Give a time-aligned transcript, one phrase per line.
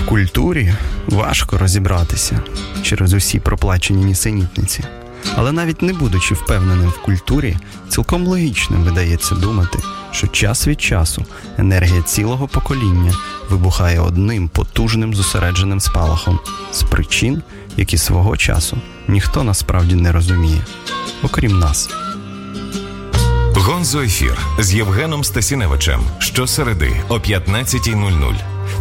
[0.00, 0.74] В культурі
[1.06, 2.40] важко розібратися
[2.82, 4.84] через усі проплачені нісенітниці.
[5.36, 7.56] Але навіть не будучи впевненим в культурі,
[7.88, 9.78] цілком логічним видається думати,
[10.10, 11.24] що час від часу
[11.58, 13.12] енергія цілого покоління
[13.50, 16.38] вибухає одним потужним зосередженим спалахом
[16.72, 17.42] з причин,
[17.76, 18.78] які свого часу
[19.08, 20.60] ніхто насправді не розуміє,
[21.22, 21.90] окрім нас.
[23.54, 28.34] Гонзо ефір з Євгеном Стасіневичем щосереди о 15.00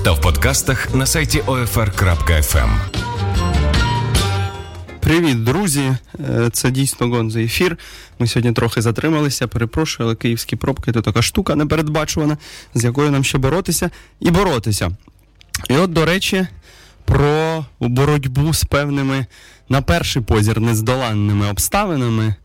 [0.03, 2.69] та в подкастах на сайті OFR.FM.
[4.99, 5.97] Привіт, друзі!
[6.19, 7.77] Е, це дійсно Гонзо ефір.
[8.19, 9.47] Ми сьогодні трохи затрималися.
[9.47, 12.37] Перепрошую, але київські пробки це така штука непередбачувана,
[12.73, 14.91] з якою нам ще боротися і боротися.
[15.69, 16.47] І от, до речі,
[17.05, 19.25] про боротьбу з певними,
[19.69, 22.35] на перший позір, нездоланними обставинами.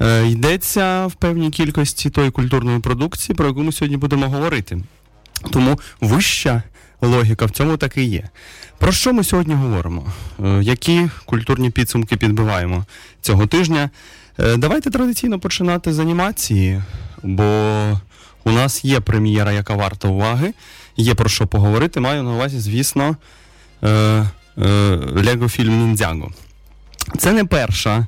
[0.00, 4.78] Е, йдеться в певній кількості тої культурної продукції, про яку ми сьогодні будемо говорити.
[5.50, 6.62] Тому вища
[7.00, 8.28] логіка в цьому таки є.
[8.78, 10.06] Про що ми сьогодні говоримо?
[10.44, 12.84] Е, які культурні підсумки підбиваємо
[13.20, 13.90] цього тижня?
[14.38, 16.82] Е, давайте традиційно починати з анімації,
[17.22, 17.44] бо
[18.44, 20.54] у нас є прем'єра, яка варта уваги,
[20.96, 22.00] є про що поговорити.
[22.00, 23.16] Маю на увазі, звісно,
[25.16, 26.30] Лего фільм Ніндзяго.
[27.18, 28.06] Це не перша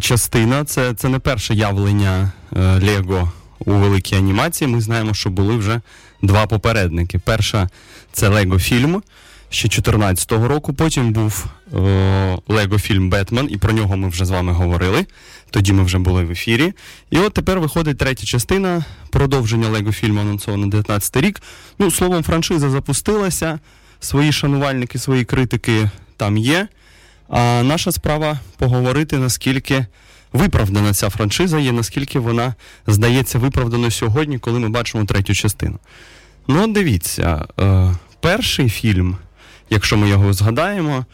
[0.00, 2.32] частина, це це не перше явлення
[2.82, 4.68] Лего у великій анімації.
[4.68, 5.80] Ми знаємо, що були вже
[6.26, 7.18] два попередники.
[7.18, 7.68] Перша
[8.12, 9.02] це Лего фільм
[9.50, 10.74] ще 2014 року.
[10.74, 11.46] Потім був
[12.48, 15.06] Лего фільм Бетмен, і про нього ми вже з вами говорили.
[15.50, 16.72] Тоді ми вже були в ефірі.
[17.10, 21.42] І от тепер виходить третя частина продовження Лего фільму анонсовано 19 рік.
[21.78, 23.58] Ну, словом, франшиза запустилася.
[24.00, 26.68] Свої шанувальники, свої критики там є.
[27.28, 29.86] А наша справа поговорити, наскільки
[30.32, 32.54] виправдана ця франшиза є, наскільки вона
[32.86, 35.78] здається виправданою сьогодні, коли ми бачимо третю частину.
[36.48, 39.16] Ну, дивіться, е, перший фільм,
[39.70, 41.04] якщо ми його згадаємо,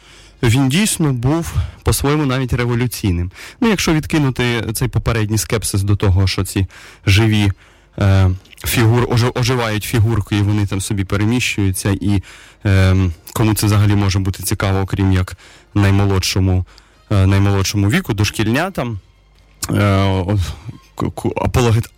[0.42, 3.30] він дійсно був по-своєму навіть революційним.
[3.61, 6.67] Ну, якщо відкинути цей попередній скепсис до того, що ці
[7.06, 7.52] живі
[7.98, 8.30] е,
[8.64, 12.23] фігур, оживають фігурки, і вони там собі переміщуються, і
[12.67, 12.96] е,
[13.33, 15.36] кому це взагалі може бути цікаво, окрім як
[15.74, 16.64] наймолодшому,
[17.11, 18.98] е, наймолодшому віку, дошкільнятам.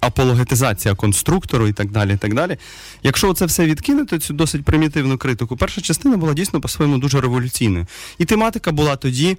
[0.01, 2.15] Апологетизація конструктору і так далі.
[2.15, 2.57] і так далі.
[3.03, 7.87] Якщо це все відкинути, цю досить примітивну критику, перша частина була дійсно по-своєму дуже революційною.
[8.19, 9.39] І тематика була тоді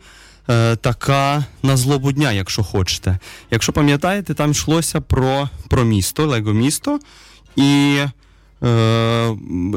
[0.49, 3.19] е, така на злобу дня, якщо хочете.
[3.51, 6.99] Якщо пам'ятаєте, там йшлося про про місто, лего-місто.
[7.55, 8.11] І е,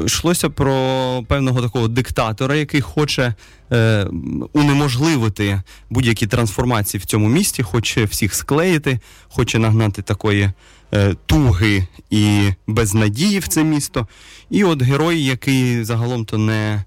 [0.05, 3.33] йшлося про певного такого диктатора, який хоче
[3.71, 4.07] е,
[4.53, 10.51] унеможливити будь-які трансформації в цьому місті, хоче всіх склеїти, хоче нагнати такої
[10.93, 14.07] е, туги і безнадії в це місто.
[14.49, 16.83] І от герой, який загалом то не,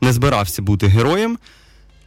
[0.00, 1.38] не збирався бути героєм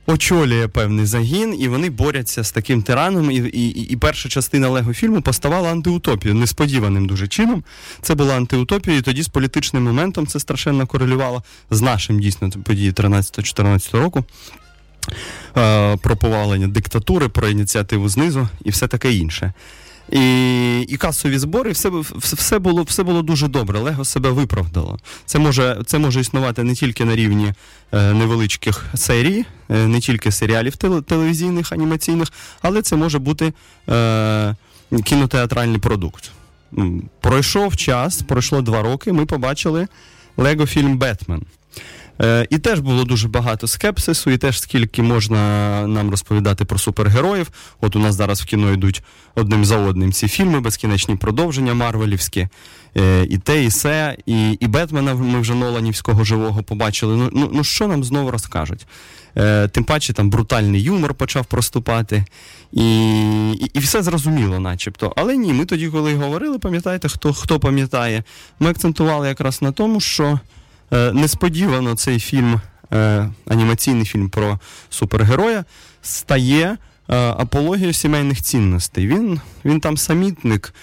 [0.09, 3.31] очолює певний загін, і вони борються з таким тираном.
[3.31, 7.63] І і, і перша частина Лего фільму поставала антиутопію несподіваним дуже чином.
[8.01, 12.91] Це була антиутопія, і тоді з політичним моментом це страшенно корелювало з нашим дійсно події
[12.91, 14.23] 13-14 року.
[15.57, 19.53] Е, про повалення диктатури, про ініціативу знизу і все таке інше.
[20.11, 23.79] І і касові збори, все все, було все було дуже добре.
[23.79, 24.97] Лего себе виправдало.
[25.25, 27.53] Це може це може існувати не тільки на рівні
[27.91, 32.27] е, невеличких серій, е, не тільки серіалів телевізійних, анімаційних,
[32.61, 33.53] але це може бути
[33.89, 34.55] е,
[35.03, 36.31] кінотеатральний продукт.
[37.21, 39.13] Пройшов час, пройшло два роки.
[39.13, 39.87] Ми побачили
[40.37, 41.41] Лего фільм Бетмен.
[42.21, 45.37] Е, і теж було дуже багато скепсису, і теж скільки можна
[45.87, 47.47] нам розповідати про супергероїв.
[47.81, 49.03] От у нас зараз в кіно йдуть
[49.35, 52.47] одним за одним ці фільми, безкінечні продовження Марвелівські,
[52.97, 57.15] е, і те, і се, і і Бетмена ми вже Ноланівського живого побачили.
[57.15, 58.87] Ну, ну, ну що нам знову розкажуть?
[59.37, 62.25] Е, Тим паче там брутальний юмор почав проступати,
[62.71, 65.13] і і, і все зрозуміло, начебто.
[65.15, 68.23] Але ні, ми тоді, коли говорили, пам'ятаєте, хто хто пам'ятає,
[68.59, 70.39] ми акцентували якраз на тому, що.
[70.91, 72.61] Е, несподівано цей фільм,
[72.93, 74.59] е, анімаційний фільм про
[74.89, 75.65] супергероя,
[76.01, 76.77] стає е,
[77.17, 79.07] апологією сімейних цінностей.
[79.07, 80.73] Він він там самітник.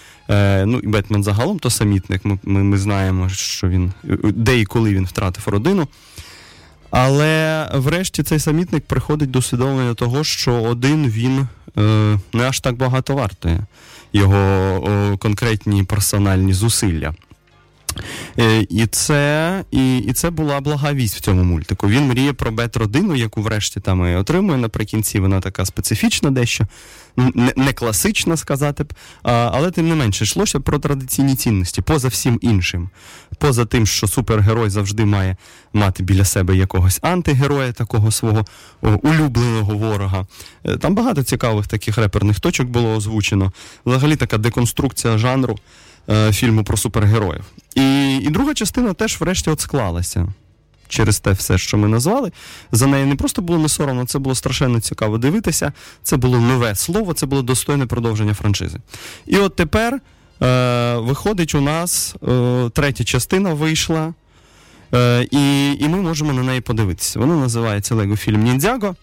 [0.67, 2.25] Ну і Бетмен загалом то самітник.
[2.25, 3.93] Ми, ми, ми знаємо, що він
[4.25, 5.89] де і коли він втратив родину.
[6.91, 11.49] Але врешті цей самітник приходить до усвідомлення того, що один він
[12.33, 13.61] не аж так багато вартує
[14.13, 17.15] його конкретні персональні зусилля.
[18.39, 21.89] Е, і це і, і це була блага вість в цьому мультику.
[21.89, 25.21] Він мріє про бет-родину, яку врешті там і отримує наприкінці.
[25.21, 26.67] Вона така специфічна дещо,
[27.17, 32.39] не, не класична сказати б, але тим не менше йшлося про традиційні цінності, поза всім
[32.43, 32.91] іншим.
[33.39, 35.37] Поза тим, що супергерой завжди має
[35.73, 38.45] мати біля себе якогось антигероя, такого свого
[38.83, 40.27] улюбленого ворога.
[40.65, 43.53] Е, там багато цікавих таких реперних точок було озвучено.
[43.87, 45.59] Взагалі така деконструкція жанру.
[46.11, 47.45] Е, фільму про супергероїв.
[47.75, 50.27] І і друга частина теж, врешті, от склалася
[50.89, 52.33] через те все, що ми назвали.
[52.73, 55.73] За нею не просто було не соромно, це було страшенно цікаво дивитися.
[56.03, 58.79] Це було нове слово, це було достойне продовження франшизи.
[59.27, 60.01] І от тепер
[60.43, 64.15] е, виходить, у нас е, третя частина вийшла.
[64.95, 67.19] Е, і і ми можемо на неї подивитися.
[67.19, 68.95] Вона називається Лего фільм Ніндзяго.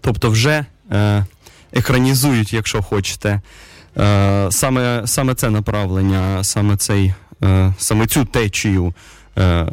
[0.00, 1.26] Тобто, вже е,
[1.72, 3.40] екранізують, якщо хочете,
[4.50, 7.14] саме саме це направлення, саме цей,
[7.44, 8.94] е, саме цю течію
[9.38, 9.66] е,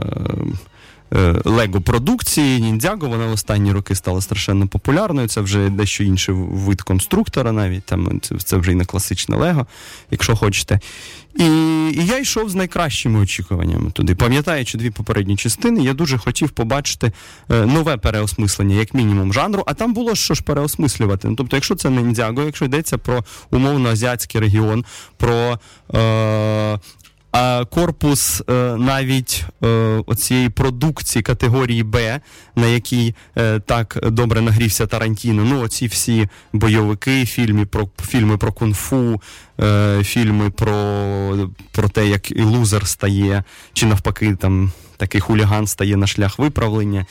[1.46, 5.28] лего продукції ніндзяго, вона в останні роки стала страшенно популярною.
[5.28, 9.68] Це вже дещо інший вид конструктора, навіть там це, це вже і не класичне Лего,
[10.12, 10.80] якщо хочете.
[11.36, 14.16] І і я йшов з найкращими очікуваннями туди.
[14.16, 17.12] Пам'ятаючи дві попередні частини, я дуже хотів побачити
[17.50, 21.28] е, нове переосмислення, як мінімум, жанру, а там було що ж переосмислювати.
[21.28, 24.86] Ну, Тобто, якщо це не Індіаго, якщо йдеться про умовно азіатський регіон,
[25.18, 25.60] про
[25.96, 26.80] е,
[27.34, 29.68] а корпус е, навіть е,
[30.06, 32.20] оцієї продукції категорії Б,
[32.56, 35.44] на якій е, так добре нагрівся Тарантіно.
[35.44, 39.22] Ну, оці всі бойовики, фільми про фільми про кунг-фу,
[40.04, 43.44] фільми про про те, як лузер стає,
[43.74, 47.06] чи навпаки, там такий хуліган стає на шлях виправлення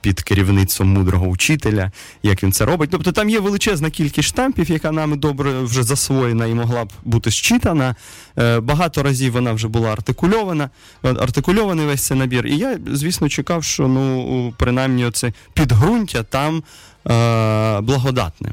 [0.00, 1.90] під керівництвом мудрого учителя,
[2.22, 2.90] як він це робить.
[2.90, 7.30] Тобто там є величезна кількість штампів, яка нами добре вже засвоєна і могла б бути
[7.30, 7.94] щитана.
[8.38, 10.70] Е, багато разів вона вже була артикульована,
[11.02, 12.46] артикульований весь цей набір.
[12.46, 18.52] І я, звісно, чекав, що ну, принаймні оце підґрунтя там е, благодатне.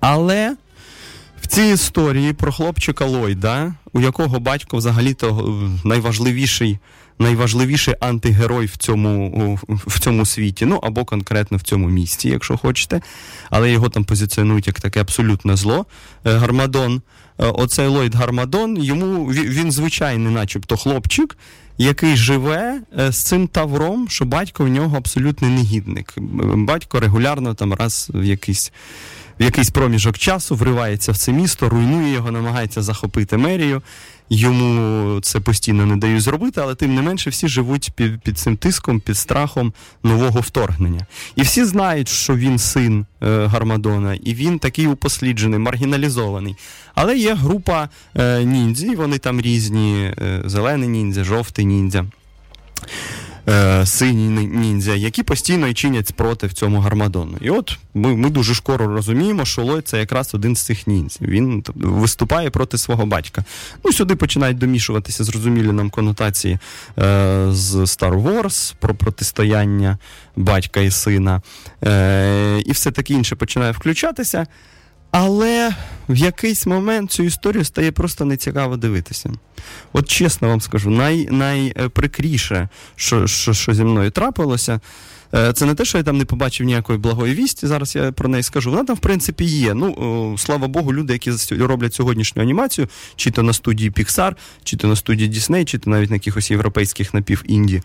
[0.00, 0.56] Але.
[1.42, 6.78] В цій історії про хлопчика Лойда, у якого батько взагалі-то найважливіший
[7.18, 13.00] найважливіший антигерой в цьому в цьому світі, ну або конкретно в цьому місті, якщо хочете.
[13.50, 15.86] Але його там позиціонують як таке абсолютне зло.
[16.24, 17.02] Е, Гармадон,
[17.38, 21.36] е, оцей Ллойд Гармадон, йому він звичайний, начебто, хлопчик.
[21.78, 26.14] Який живе е, з цим тавром, що батько в нього абсолютний негідник.
[26.54, 28.72] Батько регулярно там раз в якийсь
[29.40, 33.82] в якийсь проміжок часу вривається в це місто, руйнує його, намагається захопити мерію
[34.30, 38.56] йому це постійно не дають зробити, але тим не менше всі живуть під під цим
[38.56, 41.06] тиском, під страхом нового вторгнення.
[41.36, 46.56] І всі знають, що він син е, Гармадона, і він такий упосліджений, маргіналізований.
[46.94, 52.04] Але є група е, ніндзі, вони там різні: е, зелений ніндзя, жовтий ніндзя
[53.48, 57.38] е, сині ніндзя, які постійно і чинять спротив цьому гармадону.
[57.40, 61.28] І от ми ми дуже скоро розуміємо, що Лой це якраз один з цих ніндзів.
[61.28, 63.44] Він виступає проти свого батька.
[63.84, 69.98] Ну, Сюди починають домішуватися зрозумілі нам конотації е, з Star Wars про протистояння
[70.36, 71.42] батька і сина.
[71.84, 74.46] Е, І все таке інше починає включатися.
[75.18, 75.74] Але
[76.08, 79.30] в якийсь момент цю історію стає просто нецікаво дивитися.
[79.92, 84.80] От чесно вам скажу, най, найприкріше, що, що, що зі мною трапилося.
[85.36, 87.66] Е, це не те, що я там не побачив ніякої благої вісті.
[87.66, 88.70] Зараз я про неї скажу.
[88.70, 89.74] Вона там, в принципі, є.
[89.74, 94.32] Ну, слава Богу, люди, які роблять сьогоднішню анімацію, чи то на студії Pixar,
[94.64, 97.82] чи то на студії Disney, чи то навіть на якихось європейських напівінді е,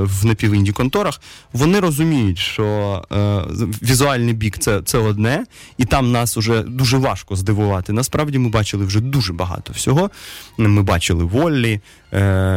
[0.00, 1.20] в напівінді конторах,
[1.52, 3.42] вони розуміють, що е,
[3.82, 5.44] візуальний бік це, це одне,
[5.78, 7.92] і там нас вже дуже важко здивувати.
[7.92, 10.10] Насправді ми бачили вже дуже багато всього.
[10.58, 12.01] Ми бачили Воллі, Е,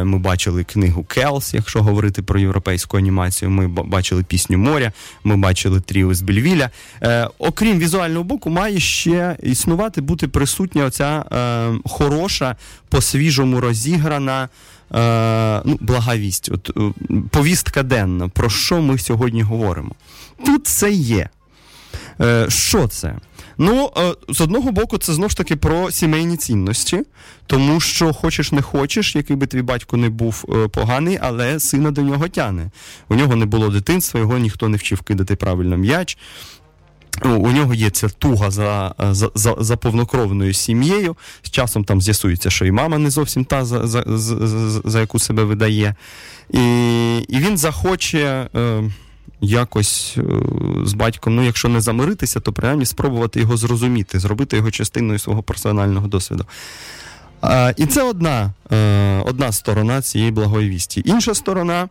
[0.04, 3.50] ми бачили книгу Келс, якщо говорити про європейську анімацію.
[3.50, 4.92] Ми бачили пісню моря,
[5.24, 6.70] ми бачили тріо з Бельвіля.
[7.02, 12.56] Е, окрім візуального боку, має ще існувати, бути присутня оця е, хороша,
[12.88, 14.48] по-свіжому розіграна.
[15.64, 16.70] ну, Благовість, от
[17.30, 19.90] повістка денна, про що ми сьогодні говоримо.
[20.46, 21.28] Тут це є.
[22.48, 23.14] Що це?
[23.58, 27.02] Ну, е, з одного боку, це знову ж таки про сімейні цінності,
[27.46, 31.90] тому що хочеш не хочеш, який би твій батько не був е, поганий, але сина
[31.90, 32.70] до нього тяне.
[33.08, 36.18] У нього не було дитинства, його ніхто не вчив кидати правильно м'яч.
[37.24, 41.16] У нього є ця туга за за, за, за повнокровною сім'єю.
[41.42, 45.18] З часом там з'ясується, що і мама не зовсім та, за за, за, за яку
[45.18, 45.94] себе видає.
[46.50, 46.58] І
[47.18, 48.48] і він захоче.
[48.56, 48.90] Е,
[49.40, 50.22] якось е,
[50.84, 55.42] з батьком, ну якщо не замиритися, то принаймні спробувати його зрозуміти, зробити його частиною свого
[55.42, 56.46] персонального досвіду.
[57.76, 58.52] І це одна,
[59.24, 61.02] одна сторона цієї благої вісті.
[61.04, 61.88] Інша сторона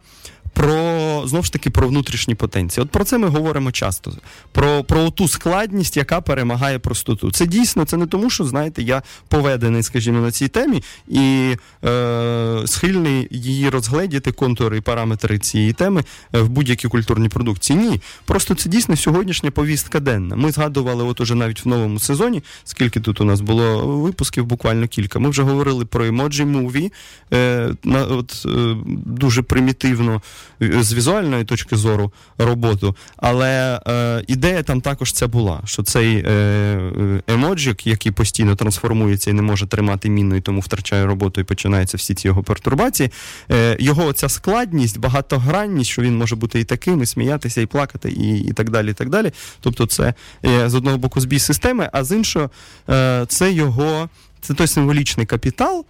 [0.55, 2.83] про знову ж таки про внутрішні потенції.
[2.83, 4.11] От про це ми говоримо часто.
[4.51, 7.31] Про про ту складність, яка перемагає простоту.
[7.31, 12.61] Це дійсно це не тому, що знаєте, я поведений, скажімо, на цій темі і е,
[12.65, 17.79] схильний її розгледіти, контури і параметри цієї теми е, в будь-якій культурній продукції.
[17.79, 20.35] Ні, просто це дійсно сьогоднішня повістка денна.
[20.35, 24.87] Ми згадували, от уже навіть в новому сезоні, скільки тут у нас було випусків, буквально
[24.87, 25.19] кілька.
[25.19, 26.91] Ми вже говорили про емоджі муві,
[27.33, 27.69] е,
[28.09, 30.21] от, е, дуже примітивно
[30.59, 32.95] з візуальної точки зору роботу.
[33.17, 39.33] Але е, ідея там також ця була, що цей е, емоджик, який постійно трансформується і
[39.33, 43.11] не може тримати міну, і тому втрачає роботу і починаються всі ці його пертурбації.
[43.51, 48.09] Е, Його ця складність, багатогранність, що він може бути і таким, і сміятися, і плакати,
[48.09, 48.91] і і так далі.
[48.91, 49.31] і так далі.
[49.59, 50.13] Тобто, це
[50.45, 52.49] е, з одного боку збій системи, а з іншого,
[52.89, 54.09] е, це його
[54.41, 55.85] це той символічний капітал.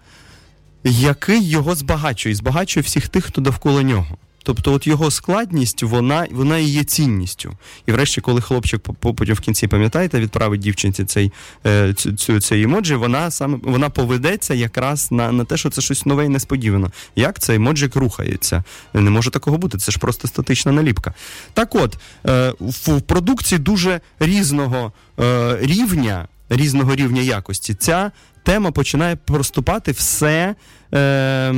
[0.83, 4.17] Який його збагачує, збагачує всіх тих, хто довкола нього.
[4.45, 7.57] Тобто, от його складність, вона вона і є цінністю.
[7.85, 11.31] І врешті, коли хлопчик потім в кінці, пам'ятаєте, відправить дівчинці цей
[11.65, 16.05] е, цю, цей емоджі, вона саме вона поведеться якраз на на те, що це щось
[16.05, 16.91] нове і несподівано.
[17.15, 18.63] Як цей емоджик рухається?
[18.93, 21.13] Не може такого бути, це ж просто статична наліпка.
[21.53, 21.97] Так от,
[22.27, 28.11] е, в продукції дуже різного е, рівня, різного рівня якості, ця
[28.45, 30.55] тема починає проступати все
[30.93, 31.53] е,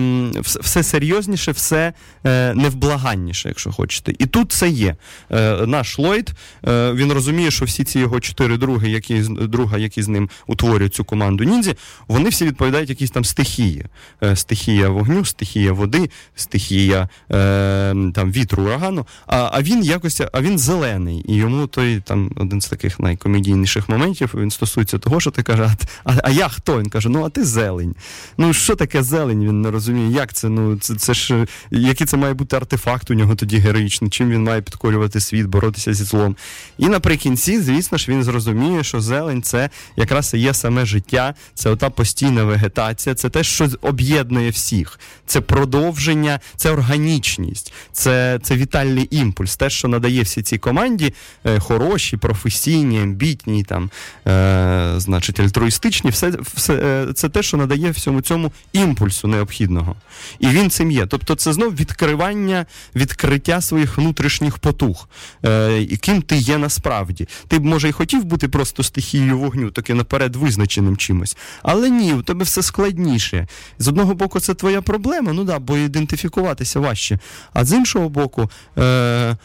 [0.45, 1.93] все серйозніше, все
[2.25, 4.13] е, невблаганніше, якщо хочете.
[4.19, 4.95] І тут це є.
[5.31, 6.31] Е, Наш Ллойд,
[6.67, 10.93] е, він розуміє, що всі ці його чотири други, які друга, які з ним утворюють
[10.93, 11.75] цю команду ніндзі,
[12.07, 13.85] вони всі відповідають якісь там стихії.
[14.23, 19.07] Е, стихія вогню, стихія води, стихія е, там вітру, урагану.
[19.27, 21.25] А а він якось а він зелений.
[21.27, 25.71] І йому той там один з таких найкомедійніших моментів він стосується того, що ти каже,
[26.03, 26.79] а, а я хто?
[26.79, 27.95] Він каже: Ну, а ти зелень.
[28.37, 29.16] Ну що таке зелень?
[29.17, 30.49] Зелень, він не розуміє, як це.
[30.49, 34.43] Ну це це ж який це має бути артефакт у нього тоді героїчний, чим він
[34.43, 36.35] має підкорювати світ, боротися зі злом.
[36.77, 41.69] І наприкінці, звісно ж, він зрозуміє, що зелень це якраз і є саме життя, це
[41.69, 44.99] ота постійна вегетація, це те, що об'єднує всіх.
[45.25, 51.13] Це продовження, це органічність, це це вітальний імпульс, те, що надає всій цій команді
[51.45, 53.89] е, хороші, професійні, амбітні, там,
[54.27, 59.95] е, значить, альтруїстичні, все, все е, це те, що надає всьому цьому імпульс ресурсу необхідного.
[60.39, 61.05] І він цим є.
[61.05, 65.07] Тобто, це знов відкривання, відкриття своїх внутрішніх потуг,
[65.45, 67.27] е, ким ти є насправді.
[67.47, 71.37] Ти б, може, і хотів бути просто стихією вогню, таки наперед визначеним чимось.
[71.63, 73.47] Але ні, у тебе все складніше.
[73.79, 77.19] З одного боку, це твоя проблема, ну да, бо ідентифікуватися важче.
[77.53, 79.37] А з іншого боку, Е,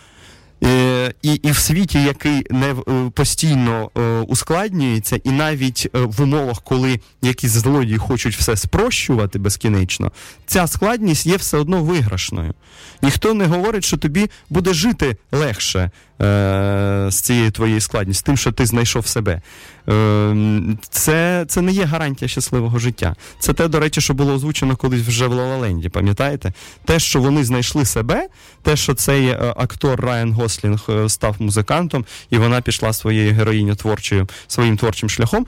[1.22, 7.00] і і в світі, який не е, постійно е, ускладнюється, і навіть в умовах, коли
[7.22, 10.12] якісь злодії хочуть все спрощувати безкінечно,
[10.46, 12.54] ця складність є все одно виграшною.
[13.02, 15.90] Ніхто не говорить, що тобі буде жити легше е,
[17.10, 19.42] з цією твоєю складністю, з тим, що ти знайшов себе.
[19.88, 20.36] Е,
[20.90, 23.16] Це це не є гарантія щасливого життя.
[23.38, 26.52] Це те, до речі, що було озвучено колись вже в Лалаленді, пам'ятаєте?
[26.84, 28.28] Те, що вони знайшли себе,
[28.62, 33.74] те, що цей е, актор Райан Гослінг е, став музикантом, і вона пішла своєю героїню
[33.74, 35.46] творчою, своїм творчим шляхом,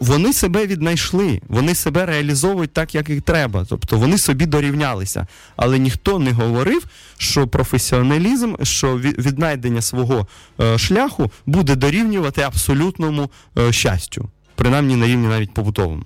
[0.00, 3.66] вони себе віднайшли, вони себе реалізовують так, як і треба.
[3.68, 5.26] Тобто вони собі дорівнялися.
[5.56, 6.84] Але ніхто не говорив,
[7.20, 10.26] що професіоналізм, що віднайдення свого
[10.60, 16.02] е, шляху буде дорівнювати абсолютному е, щастю, принаймні на рівні навіть побутовому.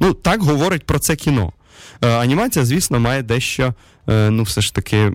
[0.00, 1.52] Ну, так говорить про це кіно.
[2.02, 3.74] Е, анімація, звісно, має дещо,
[4.06, 5.12] ну, все ж таки.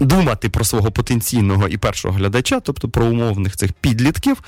[0.00, 4.42] Думати про свого потенційного і першого глядача, тобто про умовних цих підлітків,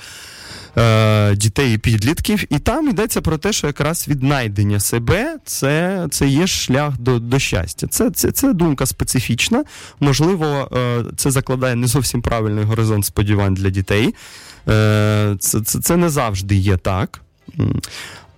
[0.77, 6.27] е, дітей і підлітків, і там йдеться про те, що якраз віднайдення себе це це
[6.27, 7.87] є шлях до до щастя.
[7.87, 9.63] Це це, це думка специфічна.
[9.99, 14.15] Можливо, е, це закладає не зовсім правильний горизонт сподівань для дітей.
[14.67, 17.21] Е, Це, це, це не завжди є так.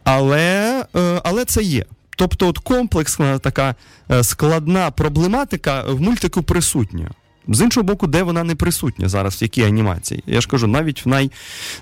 [0.03, 1.85] Але, е, Але це є.
[2.17, 3.75] Тобто, от комплексна така
[4.11, 7.11] е, складна проблематика в мультику присутня.
[7.47, 10.23] З іншого боку, де вона не присутня зараз, в якій анімації.
[10.27, 11.31] Я ж кажу, навіть в най,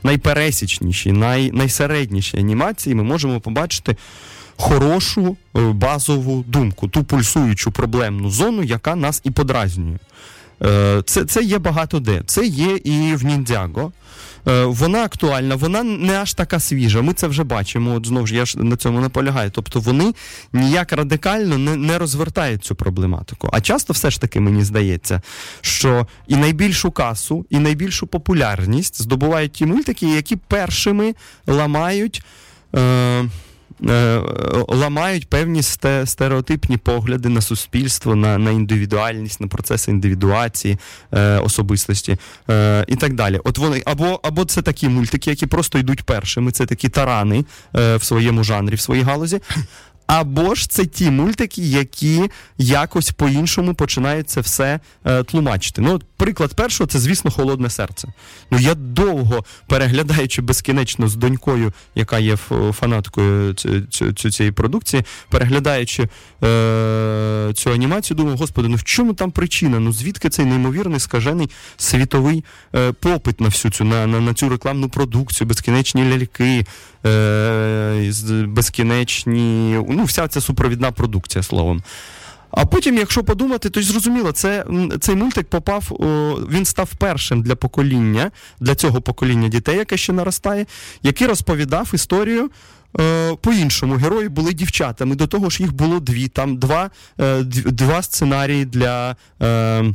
[0.03, 3.95] найпересічнішій, най, найсереднішій анімації ми можемо побачити
[4.57, 9.98] хорошу е, базову думку, ту пульсуючу проблемну зону, яка нас і подразнює.
[10.63, 12.22] Е, це це є багато де.
[12.25, 13.91] Це є і в Ніндзяго.
[14.47, 17.01] Е, вона актуальна, вона не аж така свіжа.
[17.01, 17.93] Ми це вже бачимо.
[17.95, 19.51] От знову ж я ж на цьому наполягаю.
[19.51, 20.13] Тобто вони
[20.53, 23.49] ніяк радикально не не розвертають цю проблематику.
[23.53, 25.21] А часто все ж таки мені здається,
[25.61, 31.15] що і найбільшу касу, і найбільшу популярність здобувають ті мультики, які першими
[31.47, 32.23] ламають.
[32.75, 33.25] Е,
[34.67, 35.62] ламають певні
[36.05, 40.77] стереотипні погляди на суспільство, на на індивідуальність, на процеси індивідуації
[41.13, 42.17] е, особистості
[42.50, 43.39] е, і так далі.
[43.44, 46.51] От вони або або це такі мультики, які просто йдуть першими.
[46.51, 49.41] Це такі тарани е, в своєму жанрі, в своїй галузі.
[50.07, 52.21] Або ж це ті мультики, які
[52.57, 55.81] якось по-іншому починають це все е, тлумачити.
[55.81, 58.07] Ну, от приклад першого це, звісно, холодне серце.
[58.51, 62.35] Ну я довго переглядаючи безкінечно з донькою, яка є
[62.71, 63.53] фанаткою
[64.31, 66.03] цієї продукції, переглядаючи
[66.43, 69.79] е, цю анімацію, думав, господи, ну в чому там причина?
[69.79, 72.43] Ну звідки цей неймовірний скажений світовий
[72.75, 76.65] е, попит на всю цю на, на, на цю рекламну продукцію, безкінечні ляльки,
[77.05, 78.12] е,
[78.47, 81.83] безкінечні ну, вся ця супровідна продукція словом.
[82.51, 84.65] А потім, якщо подумати, то зрозуміло, це
[84.99, 85.83] цей мультик попав,
[86.51, 90.65] він став першим для покоління, для цього покоління дітей, яке ще наростає,
[91.03, 92.49] який розповідав історію.
[92.99, 95.15] Е, по-іншому герої були дівчатами.
[95.15, 96.27] До того ж, їх було дві.
[96.27, 99.93] Там два е, два сценарії для е,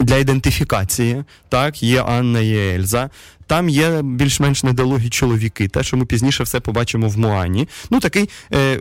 [0.00, 1.24] для ідентифікації.
[1.48, 3.10] Так, Є Анна і Ельза.
[3.46, 7.68] Там є більш-менш недолугі чоловіки, те, що ми пізніше все побачимо в Муані.
[7.90, 8.80] Ну, такий е,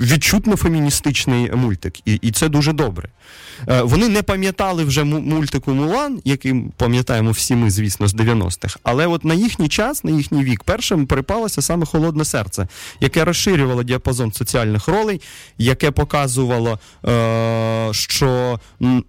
[0.00, 3.08] відчутно феміністичний мультик, і і це дуже добре.
[3.68, 8.78] Е, Вони не пам'ятали вже мультику Мулан, який пам'ятаємо всі ми, звісно, з 90-х.
[8.82, 12.68] Але от на їхній час, на їхній вік, першим припалося саме холодне серце,
[13.00, 15.20] яке розширювало діапазон соціальних ролей,
[15.58, 18.60] яке показувало, е, що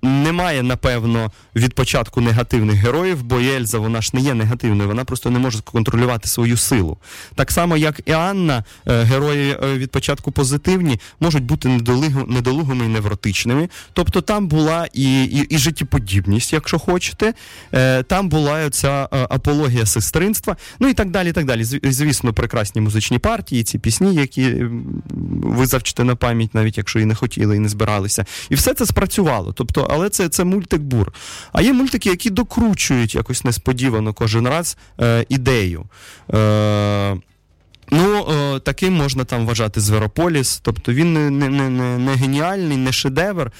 [0.01, 5.03] немає, напевно, від початку негативних героїв, бо Єльза, вона ж не є негативною негативною, вона
[5.03, 6.97] просто не може контролювати свою силу.
[7.35, 11.69] Так само, як і Анна, е, герої е, від початку позитивні, можуть бути
[12.27, 13.69] недолугими і невротичними.
[13.93, 17.33] Тобто там була і і, і життєподібність, якщо хочете,
[17.73, 21.29] е, там була ця апологія сестринства, ну і так далі.
[21.29, 21.63] і так далі.
[21.83, 24.65] Звісно, прекрасні музичні партії, ці пісні, які
[25.43, 28.25] ви завчите на пам'ять, навіть якщо і не хотіли, і не збиралися.
[28.49, 29.53] І все це спрацювало.
[29.53, 31.13] Тобто, Але це це мультик бур.
[31.53, 34.52] А є мультики, які докручують якось несподівано кожен раз
[35.01, 35.85] е, ідею.
[36.33, 37.15] Е,
[37.91, 40.59] Ну, е, таким можна там вважати Зверополіс.
[40.63, 43.51] Тобто він не не, не, не геніальний, не шедевр,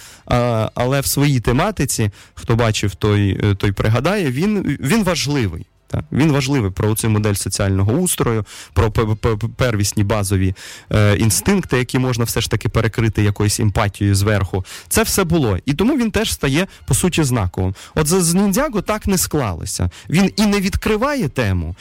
[0.76, 5.66] але в своїй тематиці, хто бачив, той той пригадає, він, він важливий.
[5.94, 6.06] Так?
[6.12, 8.92] Він важливий про цю модель соціального устрою, про
[9.58, 10.56] первісні базові
[10.92, 14.66] е, інстинкти, які можна все ж таки перекрити якоюсь емпатією зверху.
[14.88, 15.58] Це все було.
[15.66, 17.76] І тому він теж стає, по суті, знаковим.
[17.96, 19.90] От з Ніндзяго так не склалося.
[20.10, 21.76] Він і не відкриває тему,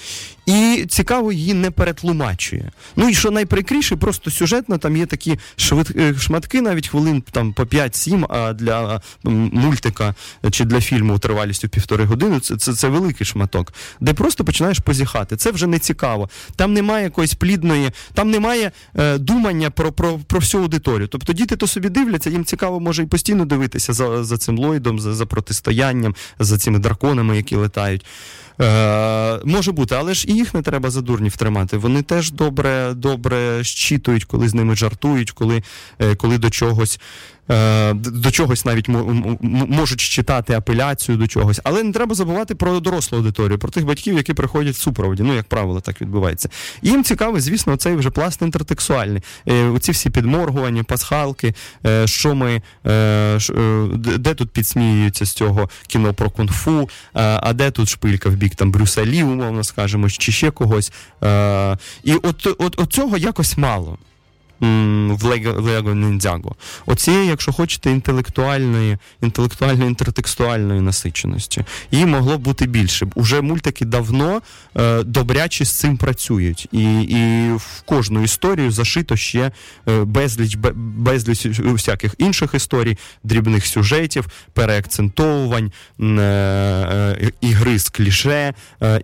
[0.47, 2.71] і цікаво її не перетлумачує.
[2.97, 5.93] Ну і що найприкріше, просто сюжетно там є такі швид...
[5.97, 10.15] Е, шматки, навіть хвилин там по 5-7, а для мультика
[10.51, 15.37] чи для фільму тривалістю півтори години це, це, це великий шматок де просто починаєш позіхати.
[15.37, 16.29] Це вже не цікаво.
[16.57, 21.09] Там немає якоїсь плідної, там немає е, думання про про, про всю аудиторію.
[21.09, 25.01] Тобто діти то собі дивляться, їм цікаво може і постійно дивитися за за цим Ллойдом,
[25.01, 28.07] за, за протистоянням, за цими драконами, які летають.
[28.61, 31.77] Е, Може бути, але ж і їх не треба за дурнів тримати.
[31.77, 35.63] Вони теж добре добре щитують, коли з ними жартують, коли,
[35.99, 37.01] е, коли до чогось.
[37.53, 38.89] Е, до чогось навіть
[39.69, 44.17] можуть читати апеляцію до чогось, але не треба забувати про дорослу аудиторію, про тих батьків,
[44.17, 45.23] які приходять в супроводі.
[45.23, 46.49] Ну, як правило, так відбувається.
[46.83, 49.23] Їм цікавий, звісно, цей вже пласт інтертексуальний.
[49.49, 51.55] Е, оці всі підморгування, пасхалки,
[51.87, 52.63] е, що ми
[54.19, 58.71] де тут підсміюються з цього кіно про кунг-фу, а де тут шпилька в бік там
[58.71, 60.93] Брюса умовно скажемо, чи ще когось.
[62.05, 63.99] І от, от, от цього якось мало
[64.63, 65.25] в
[65.61, 66.55] Лего Ніндзяго.
[66.87, 71.65] Оцієї, якщо хочете, інтелектуальної, інтелектуальної інтертекстуальної насиченості.
[71.91, 73.07] Її могло бути більше.
[73.15, 74.43] Уже мультики давно
[74.77, 76.69] е, добряче з цим працюють.
[76.73, 79.51] І і в кожну історію зашито ще
[79.89, 88.55] е, безліч безліч всяких інших історій, дрібних сюжетів, переакцентовувань, е, ігри з кліше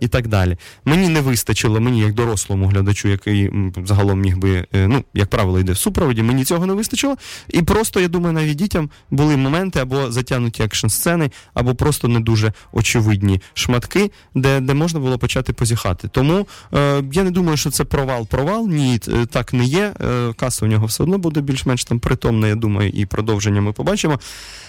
[0.01, 0.57] і так далі.
[0.85, 3.51] Мені не вистачило, мені як дорослому глядачу, який
[3.85, 7.15] загалом міг би, ну, як правило, правило, йде в супроводі, мені цього не вистачило.
[7.49, 12.53] І просто, я думаю, навіть дітям були моменти або затягнуті екшн-сцени, або просто не дуже
[12.71, 16.07] очевидні шматки, де де можна було почати позіхати.
[16.07, 18.67] Тому е, я не думаю, що це провал-провал.
[18.67, 19.93] Ні, е, так не є.
[20.01, 23.73] Е, каса у нього все одно буде більш-менш там притомна, я думаю, і продовження ми
[23.73, 24.19] побачимо.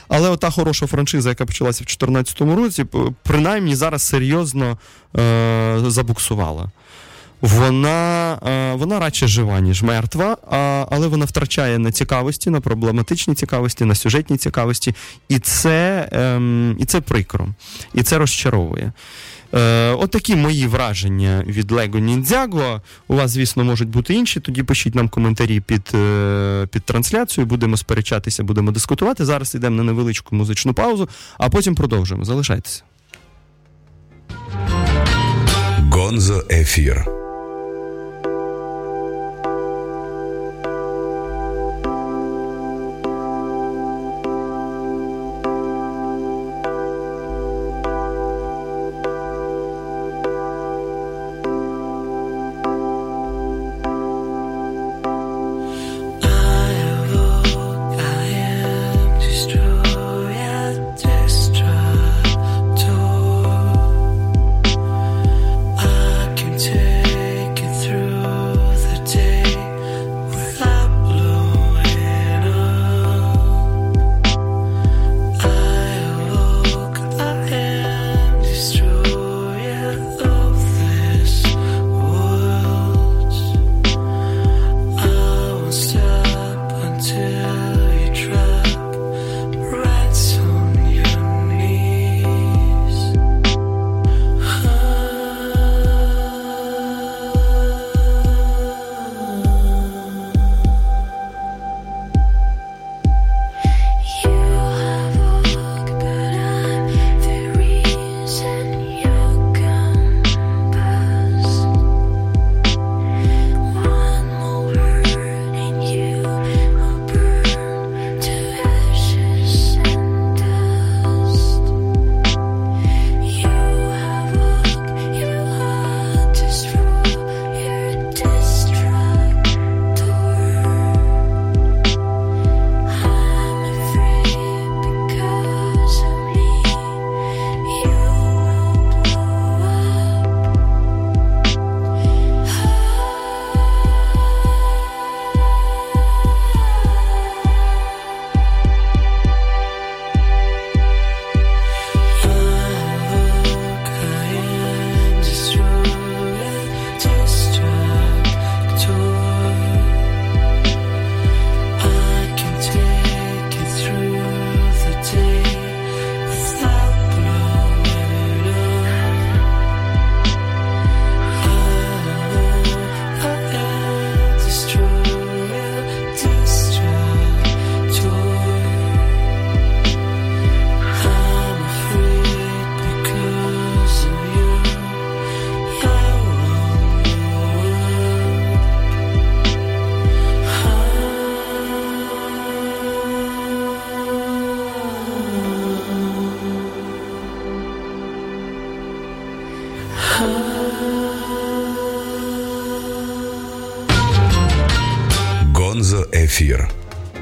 [0.09, 2.87] Але ота хороша франшиза, яка почалася в 2014 році,
[3.23, 4.79] принаймні зараз серйозно
[5.17, 6.71] е, забуксувала.
[7.41, 10.37] Вона е, вона радше жива, ніж мертва,
[10.91, 14.95] але вона втрачає на цікавості, на проблематичній цікавості, на сюжетній цікавості.
[15.29, 17.49] І це ем, і це прикро,
[17.95, 18.93] і це розчаровує.
[19.55, 22.81] Е, От такі мої враження від Lego Ninjago.
[23.09, 24.41] У вас, звісно, можуть бути інші.
[24.41, 29.25] Тоді пишіть нам коментарі під е, під трансляцією, будемо сперечатися, будемо дискутувати.
[29.25, 32.25] Зараз йдемо на невеличку музичну паузу, а потім продовжуємо.
[32.25, 32.83] Залишайтеся.
[35.91, 37.20] Гонзо ефір.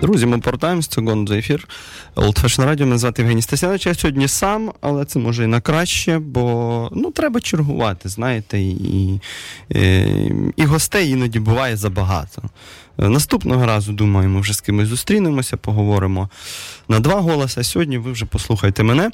[0.08, 1.68] Друзі, ми повертаємося, це Гонзо ефір.
[2.16, 3.86] Old Fashion Radio, мене звати Євгеній Стасянович.
[3.86, 8.70] Я сьогодні сам, але це може і на краще, бо ну, треба чергувати, знаєте, і,
[8.70, 9.20] і,
[10.56, 12.42] і гостей іноді буває забагато.
[12.98, 16.28] Наступного разу, думаю, ми вже з кимось зустрінемося, поговоримо
[16.88, 17.64] на два голоси.
[17.64, 19.10] Сьогодні ви вже послухайте мене.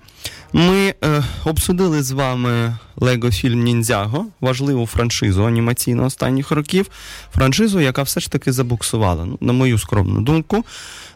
[0.52, 6.86] Ми е, обсудили з вами Лего фільм Ніндзяго, важливу франшизу анімаційно останніх років.
[7.34, 9.24] Франшизу, яка все ж таки забуксувала.
[9.24, 10.64] Ну, На мою скромну думку,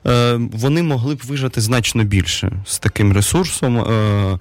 [0.07, 3.79] е, вони могли б вижити значно більше з таким ресурсом.
[3.79, 4.39] Е,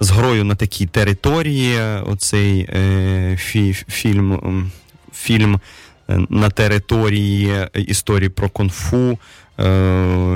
[0.00, 4.40] з грою на такій території, оцей е, фі, фільм
[5.16, 5.60] фільм
[6.08, 9.18] на території історії про конфу,
[9.60, 10.32] е,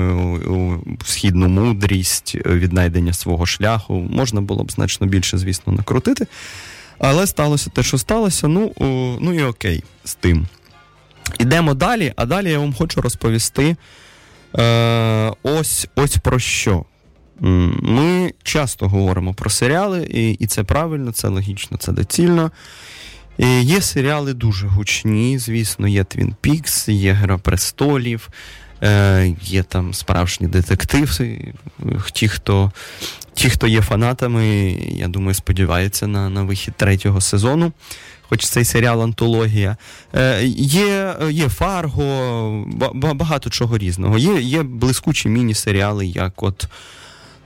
[1.05, 3.93] східну мудрість, віднайдення свого шляху.
[3.93, 6.27] Можна було б значно більше, звісно, накрутити.
[6.99, 8.47] Але сталося те, що сталося.
[8.47, 8.71] Ну,
[9.21, 10.47] ну і окей, з тим.
[11.39, 13.75] Ідемо далі, а далі я вам хочу розповісти
[14.59, 16.85] е, ось ось про що.
[17.39, 22.51] Ми часто говоримо про серіали, і і це правильно, це логічно, це доцільно.
[23.37, 28.29] І Є серіали дуже гучні, звісно, є Твін Пікс, є Гра престолів,
[28.83, 31.53] е, є там справжні детективи.
[32.13, 32.71] Ті, хто
[33.33, 34.45] ті, хто є фанатами,
[34.91, 37.71] я думаю, сподіваються на на вихід третього сезону.
[38.29, 39.77] Хоч цей серіал антологія.
[40.15, 44.17] Е, Є є Фарго, багато чого різного.
[44.17, 46.67] Є є блискучі міні-серіали, як от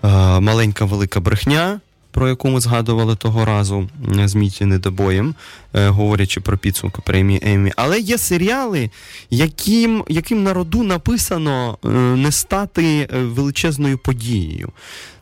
[0.04, 0.08] е,
[0.39, 1.80] Маленька велика брехня
[2.15, 3.89] про яку ми згадували того разу
[4.25, 5.36] з Міті Недобоєм,
[5.73, 7.71] е, говорячи про підсумки премії Еммі.
[7.75, 8.89] Але є серіали,
[9.30, 14.69] яким яким народу написано е, не стати е, величезною подією,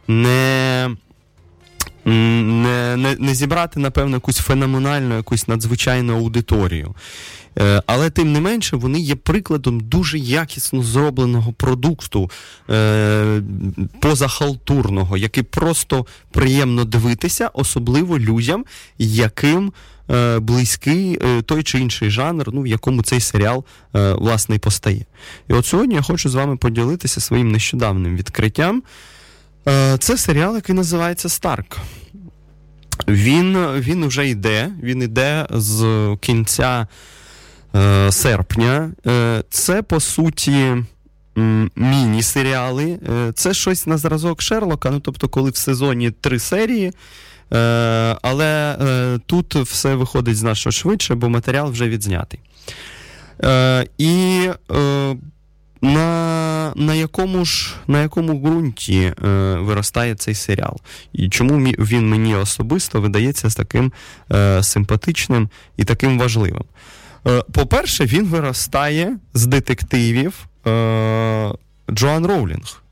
[0.07, 0.89] не
[2.05, 6.95] не, не, не зібрати, напевно, якусь феноменальну, якусь надзвичайну аудиторію.
[7.59, 12.31] Е, але тим не менше вони є прикладом дуже якісно зробленого продукту
[12.69, 13.41] е,
[13.99, 18.65] позахалтурного, який просто приємно дивитися, особливо людям,
[18.97, 19.73] яким
[20.09, 25.05] е, близький той чи інший жанр, ну в якому цей серіал власне і постає.
[25.49, 28.83] І от сьогодні я хочу з вами поділитися своїм нещодавним відкриттям.
[29.99, 31.77] Це серіал, який називається Старк.
[33.07, 36.87] Він він вже йде, він йде з кінця
[38.11, 38.91] серпня.
[39.07, 40.75] Е, це по суті.
[41.75, 42.99] Міні-серіали.
[43.09, 46.91] Е, це щось на зразок Шерлока, ну тобто, коли в сезоні три серії.
[48.21, 48.77] Але
[49.25, 52.39] тут все виходить значно швидше, бо матеріал вже відзнятий.
[53.97, 54.47] І
[55.81, 59.13] на на, якому ж на якому ґрунті
[59.57, 60.77] виростає цей серіал?
[61.13, 63.91] І чому він мені особисто видається таким
[64.61, 66.63] симпатичним і таким важливим?
[67.27, 71.51] Е, по-перше, він виростає з детективів е,
[71.91, 72.83] Джоан Роулінг.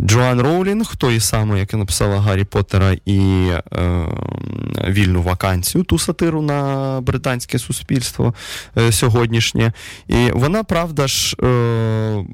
[0.00, 4.06] Джоан Роулінг, той самий, який написала Гаррі Поттера і е,
[4.88, 8.34] вільну вакансію, ту сатиру на британське суспільство
[8.78, 9.72] е, сьогоднішнє.
[10.08, 12.24] І вона, правда ж, е,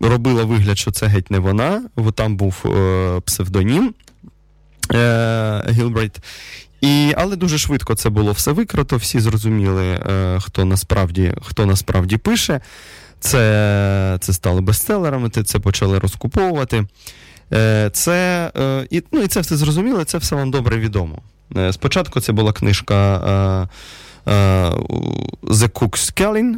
[0.00, 3.94] робила вигляд, що це геть не вона, бо там був е, псевдонім
[5.70, 6.18] Гілбрейт.
[6.80, 12.16] І, Але дуже швидко це було все викрито, всі зрозуміли, е, хто насправді хто насправді
[12.16, 12.60] пише.
[13.20, 16.86] Це це стало бестселерами, це почали розкуповувати.
[17.52, 21.18] Е, це, е, і, ну, і це все зрозуміло, це все вам добре відомо.
[21.72, 23.68] Спочатку це була книжка.
[25.42, 26.54] The Cook's Kelly,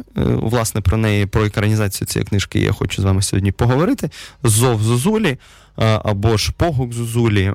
[0.49, 4.09] власне, про неї, про екранізацію цієї книжки я хочу з вами сьогодні поговорити.
[4.43, 5.37] Зов Зозулі
[5.75, 7.53] або ж Погук Зузулі,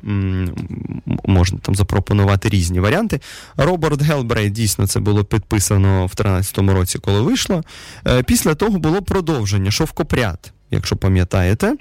[1.27, 3.21] можна там запропонувати різні варіанти.
[3.57, 7.63] Роберт Гелбрей, дійсно, це було підписано в 2013 році, коли вийшло.
[8.07, 11.77] Е, після того було продовження Шовкопряд, якщо пам'ятаєте.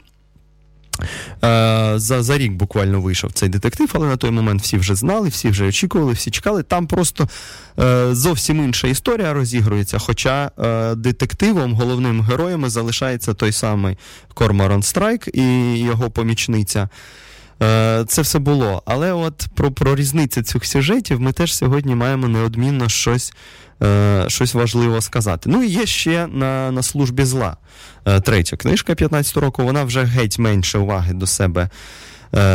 [1.44, 5.30] Е, за за рік буквально вийшов цей детектив, але на той момент всі вже знали,
[5.30, 6.64] всі вже очікували, всі чекали.
[6.64, 7.28] Там просто
[7.80, 10.00] е, зовсім інша історія розігрується.
[10.00, 13.98] Хоча е, детективом, головним героєм залишається той самий
[14.34, 16.90] Корморан Страйк і його помічниця.
[17.63, 18.84] Е, Це все було.
[18.86, 23.34] Але от про про різницю цих сюжетів ми теж сьогодні маємо неодмінно щось
[23.84, 25.50] е, щось важливо сказати.
[25.50, 27.58] Ну і є ще на на службі зла.
[28.06, 31.70] Е, третя книжка 15 року, вона вже геть менше уваги до себе.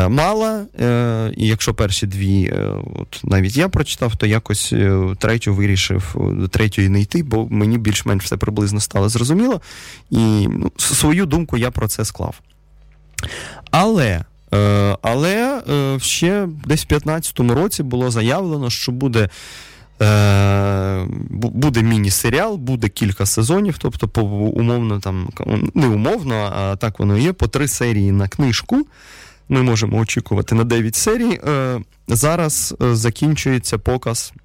[0.09, 0.67] Мала,
[1.37, 2.55] і якщо перші дві,
[2.95, 4.75] от навіть я прочитав, то якось
[5.19, 9.61] третю вирішив до третьої не йти, бо мені більш-менш все приблизно стало зрозуміло.
[10.11, 12.41] І ну, свою думку я про це склав.
[13.71, 14.25] Але
[15.03, 15.63] але
[15.99, 19.29] ще десь в 2015 році було заявлено, що буде
[20.03, 25.29] Е, буде міні-серіал, буде кілька сезонів, тобто, по умовно там
[25.75, 28.87] не умовно, а так воно є, по три серії на книжку.
[29.49, 31.41] Ми можемо очікувати на 9 серій.
[31.49, 34.42] Е, зараз е, закінчується показ Е,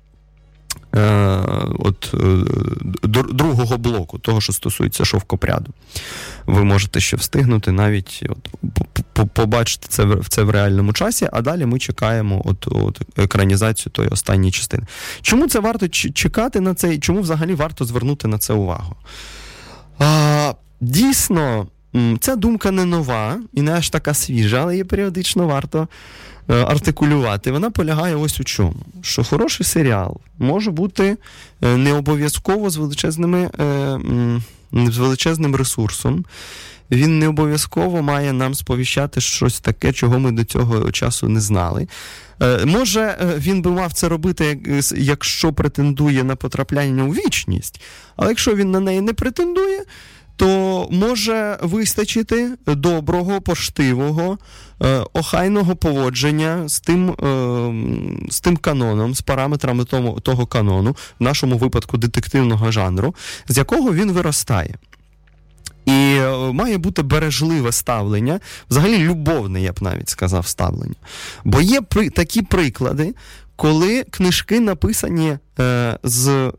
[1.79, 5.73] от, е, другого блоку, того, що стосується шовкопряду.
[6.45, 8.49] Ви можете ще встигнути навіть от,
[9.33, 14.09] побачити це в це в реальному часі, а далі ми чекаємо от, от екранізацію тої
[14.09, 14.83] останньої частини.
[15.21, 18.95] Чому це варто чекати на це і чому взагалі варто звернути на це увагу?
[19.99, 21.67] А, Дійсно,
[22.19, 25.87] ця думка не нова і не аж така свіжа, але її періодично варто.
[26.49, 28.75] Е, артикулювати, вона полягає ось у чому.
[29.01, 31.17] Що хороший серіал може бути
[31.61, 33.99] е, не обов'язково з величезними, е,
[34.73, 36.25] з величезним ресурсом.
[36.91, 41.87] Він не обов'язково має нам сповіщати щось таке, чого ми до цього часу не знали.
[42.65, 44.59] Може, він би мав це робити,
[44.95, 47.81] якщо претендує на потрапляння у вічність,
[48.15, 49.83] але якщо він на неї не претендує,
[50.37, 54.37] то може вистачити доброго, поштивого,
[54.83, 61.23] е, охайного поводження з тим е, з тим каноном, з параметрами того, того канону, в
[61.23, 63.15] нашому випадку детективного жанру,
[63.47, 64.75] з якого він виростає.
[65.85, 70.95] І е, має бути бережливе ставлення, взагалі любовне, я б навіть сказав, ставлення.
[71.45, 73.13] Бо є при, такі приклади,
[73.57, 76.51] коли книжки написані е, з е,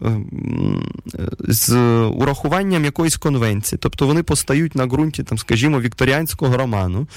[1.49, 7.09] з урахуванням якоїсь конвенції, тобто вони постають на ґрунті, там, скажімо, вікторіанського роману.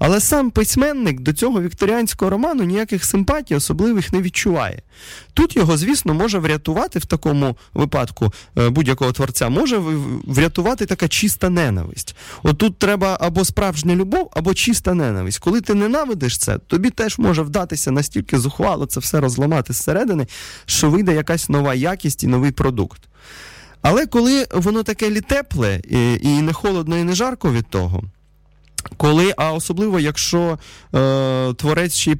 [0.00, 4.82] Але сам письменник до цього вікторіанського роману ніяких симпатій особливих не відчуває.
[5.34, 9.78] Тут його, звісно, може врятувати в такому випадку е, будь-якого творця, може
[10.26, 12.16] врятувати така чиста ненависть.
[12.42, 15.38] От тут треба або справжня любов, або чиста ненависть.
[15.38, 20.26] Коли ти ненавидиш це, тобі теж може вдатися настільки зухвало це все розламати зсередини,
[20.66, 23.02] що вийде якась нова якість і новий продукт.
[23.82, 25.80] Але коли воно таке літепле
[26.22, 28.02] і не холодно, і не жарко від того.
[28.96, 30.58] Коли, а особливо, якщо
[30.94, 32.16] е, творець ще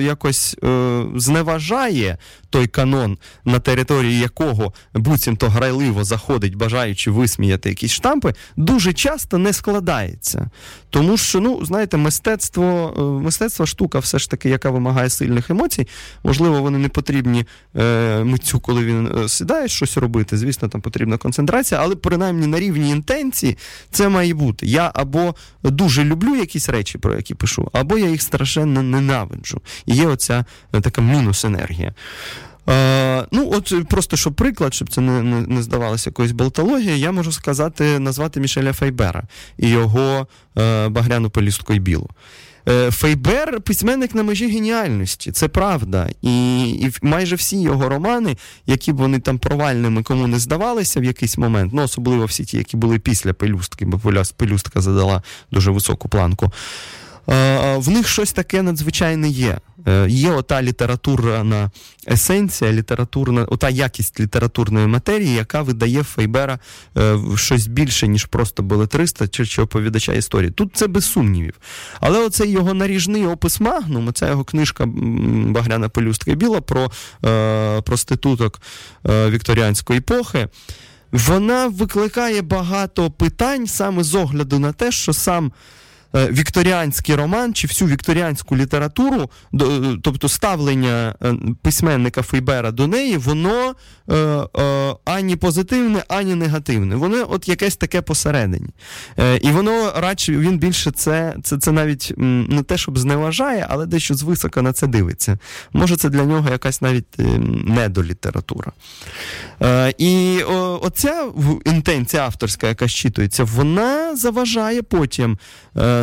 [0.00, 2.18] якось е, зневажає
[2.54, 9.52] той канон, на території якого буцімто грайливо заходить, бажаючи висміяти якісь штампи, дуже часто не
[9.52, 10.50] складається.
[10.90, 15.88] Тому що, ну, знаєте, мистецтво, е, мистецтво штука, все ж таки, яка вимагає сильних емоцій.
[16.24, 17.46] Можливо, вони не потрібні
[17.76, 20.36] е, митцю, коли він е, сідає щось робити.
[20.36, 23.58] Звісно, там потрібна концентрація, але принаймні на рівні інтенції
[23.90, 24.66] це має бути.
[24.66, 29.60] Я або дуже люблю якісь речі, про які пишу, або я їх страшенно ненавиджу.
[29.86, 31.94] І є оця е, така мінус енергія.
[32.70, 37.12] Е, ну, от просто щоб приклад, щоб це не не, не здавалося якоюсь болтологією, я
[37.12, 39.22] можу сказати, назвати Мішеля Фейбера
[39.58, 40.26] і його
[40.58, 42.10] е, багряну полістку і білу.
[42.68, 46.10] Е, Фейбер письменник на межі геніальності, це правда.
[46.22, 51.04] І і майже всі його романи, які б вони там провальними кому не здавалися в
[51.04, 56.08] якийсь момент, ну особливо всі ті, які були після пелюстки, бо пелюстка задала дуже високу
[56.08, 56.52] планку.
[57.30, 59.58] Е, в них щось таке надзвичайне є.
[59.88, 61.70] Е, є ота літературна
[62.08, 66.58] есенція, літературна, ота якість літературної матерії, яка видає Фейбера
[66.98, 70.50] е, щось більше, ніж просто белетриста чи, чи оповідача історії.
[70.50, 71.54] Тут це без сумнівів.
[72.00, 74.86] Але оцей його наріжний опис Магнум, оця його книжка
[75.46, 76.90] Багряна Пелюстка Біла про
[77.24, 78.60] е, проституток
[79.08, 80.48] е, вікторіанської епохи.
[81.12, 85.83] Вона викликає багато питань саме з огляду на те, що сам Е,
[86.14, 89.58] вікторіанський роман чи всю вікторіанську літературу, е,
[90.02, 93.74] тобто ставлення е, письменника Фейбера до неї, воно
[95.04, 96.96] ані позитивне, ані негативне.
[96.96, 98.68] Воно от якесь таке посередині.
[99.40, 104.14] І воно радше він більше це це, це навіть не те, щоб зневажає, але дещо
[104.14, 105.38] звисока на це дивиться.
[105.72, 107.18] Може, це для нього якась навіть
[107.66, 108.72] недолітература.
[109.98, 110.42] І
[110.82, 111.24] оця
[111.64, 115.38] інтенція авторська, яка щитується, вона заважає потім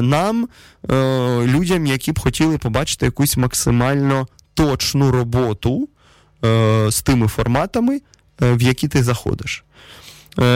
[0.02, 0.48] нам,
[0.92, 0.96] е,
[1.46, 5.90] людям, які б хотіли побачити якусь максимально точну роботу
[6.46, 8.02] е, з тими форматами,
[8.42, 9.64] е, в які ти заходиш.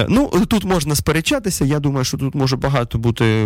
[0.08, 1.66] Ну, Тут можна сперечатися.
[1.66, 3.44] Я думаю, що тут може багато бути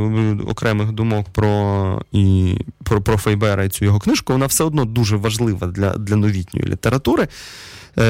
[0.47, 4.33] окремих думок про і про, про Фейбера і цю його книжку.
[4.33, 7.27] Вона все одно дуже важлива для для новітньої літератури.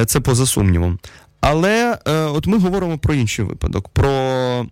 [0.06, 1.00] Це поза сумнівом.
[1.42, 3.90] Але от ми говоримо про інший випадок.
[3.90, 4.66] про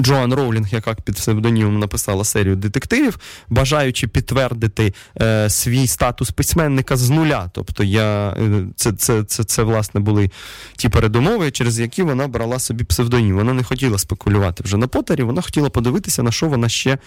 [0.00, 7.10] Джоан Роулінг, яка під псевдонімом написала серію детективів, бажаючи підтвердити е, свій статус письменника з
[7.10, 7.50] нуля.
[7.54, 10.30] Тобто я, е, це, це, це, це, власне, були
[10.76, 13.36] ті передумови, через які вона брала собі псевдонім.
[13.36, 16.98] Вона не хотіла спекулювати вже на потері, вона хотіла подивитися, на що вона ще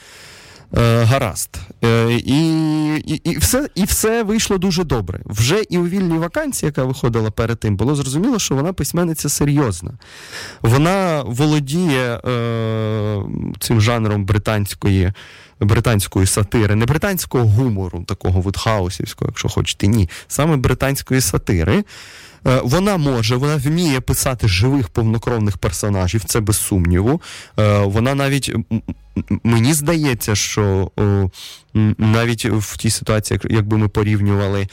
[0.81, 1.49] гаразд.
[1.83, 5.19] Е, і і, і, все і все вийшло дуже добре.
[5.25, 9.91] Вже і у вільній вакансії, яка виходила перед тим, було зрозуміло, що вона письменниця серйозна.
[10.62, 13.23] Вона володіє е,
[13.59, 15.12] цим жанром британської.
[15.59, 21.83] Британської сатири, не британського гумору, такого вудхаусівського, якщо хочете, ні, саме британської сатири.
[22.47, 27.21] Е, вона може, вона вміє писати живих повнокровних персонажів, це без сумніву.
[27.60, 28.56] Е, вона навіть
[29.43, 30.91] мені здається, що
[31.97, 34.67] навіть в тій ситуації, якби ми порівнювали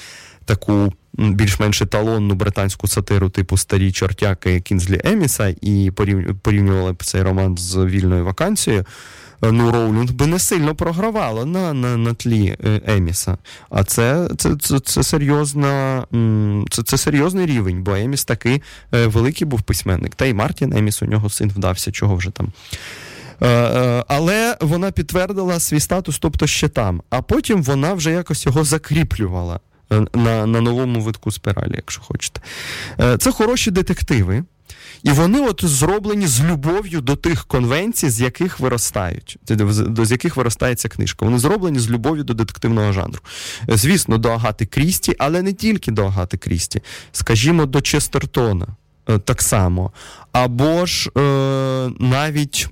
[0.45, 0.93] таку.
[1.13, 5.91] Більш-менш еталонну британську сатиру, типу старі чортяки Кінзлі Еміса, і
[6.43, 8.85] порівнювали цей роман з вільною вакансією.
[9.43, 13.39] Е, ну, Роулінг би не сильно програвала на на, на тлі е, Еміса.
[13.71, 16.07] А це це, це, це, серйозна,
[16.71, 18.63] це, це серйозний рівень, бо Еміс такий
[18.95, 20.15] е, великий був письменник.
[20.15, 22.53] Та й Мартін Еміс, у нього син вдався, чого вже там.
[24.09, 27.03] Але вона підтвердила свій статус, тобто ще там.
[27.11, 29.61] А потім вона вже якось його закріплювала
[30.15, 32.41] на на новому витку спіралі, якщо хочете.
[33.19, 34.45] Це хороші детективи.
[35.03, 40.37] І вони от зроблені з любов'ю до тих конвенцій, з яких виростають, до з яких
[40.37, 41.25] виростає ця книжка.
[41.25, 43.21] Вони зроблені з любов'ю до детективного жанру.
[43.69, 48.67] Звісно, до Агати Крісті, але не тільки до Агати Крісті, скажімо, до Честертона
[49.09, 49.93] е, так само.
[50.33, 51.21] Або ж е,
[51.99, 52.69] навіть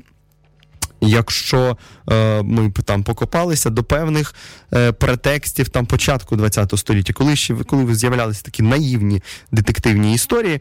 [1.01, 1.77] Якщо
[2.11, 4.35] е, ми там покопалися до певних
[4.75, 10.61] е, претекстів там початку ХХ століття, коли ще коли з'являлися такі наївні детективні історії,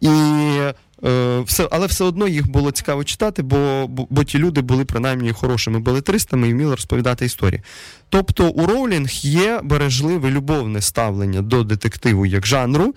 [0.00, 4.60] і е, все, але все одно їх було цікаво читати, бо, бо бо, ті люди
[4.60, 7.62] були принаймні хорошими балетристами і вміли розповідати історії.
[8.08, 12.94] Тобто у Роулінг є бережливе любовне ставлення до детективу як жанру.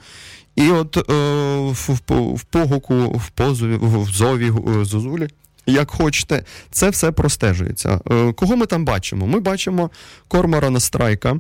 [0.56, 1.02] І от е,
[1.72, 4.52] в, в, в погуку, в позові, в зові
[4.82, 5.28] е, Зозулі
[5.66, 8.00] як хочете, це все простежується.
[8.12, 9.28] Е, кого ми там бачимо?
[9.28, 9.90] Ми бачимо
[10.28, 11.40] Корморана Страйка,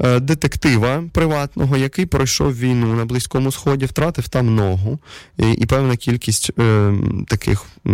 [0.00, 4.98] детектива приватного, який пройшов війну на Близькому Сході, втратив там ногу
[5.38, 6.92] і, і певна кількість е,
[7.28, 7.90] таких е,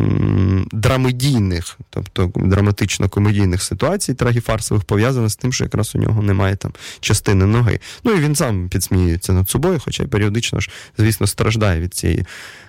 [0.73, 7.47] драмедійних, тобто драматично-комедійних ситуацій, трагіфарсових, пов'язаних з тим, що якраз у нього немає там частини
[7.47, 7.81] ноги.
[8.05, 12.25] Ну і він сам підсміюється над собою, хоча й періодично ж, звісно, страждає від цієї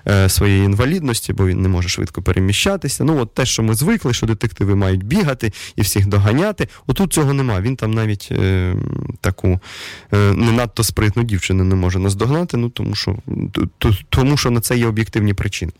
[0.07, 3.03] е, своєї інвалідності, бо він не може швидко переміщатися.
[3.03, 6.67] Ну, от те, що ми звикли, що детективи мають бігати і всіх доганяти.
[6.87, 7.61] Отут цього нема.
[7.61, 8.31] Він там навіть.
[9.27, 9.59] Таку
[10.13, 13.17] е, не надто спритну дівчину не може наздогнати, ну тому що
[14.09, 15.71] тому що на це є об'єктивні причини.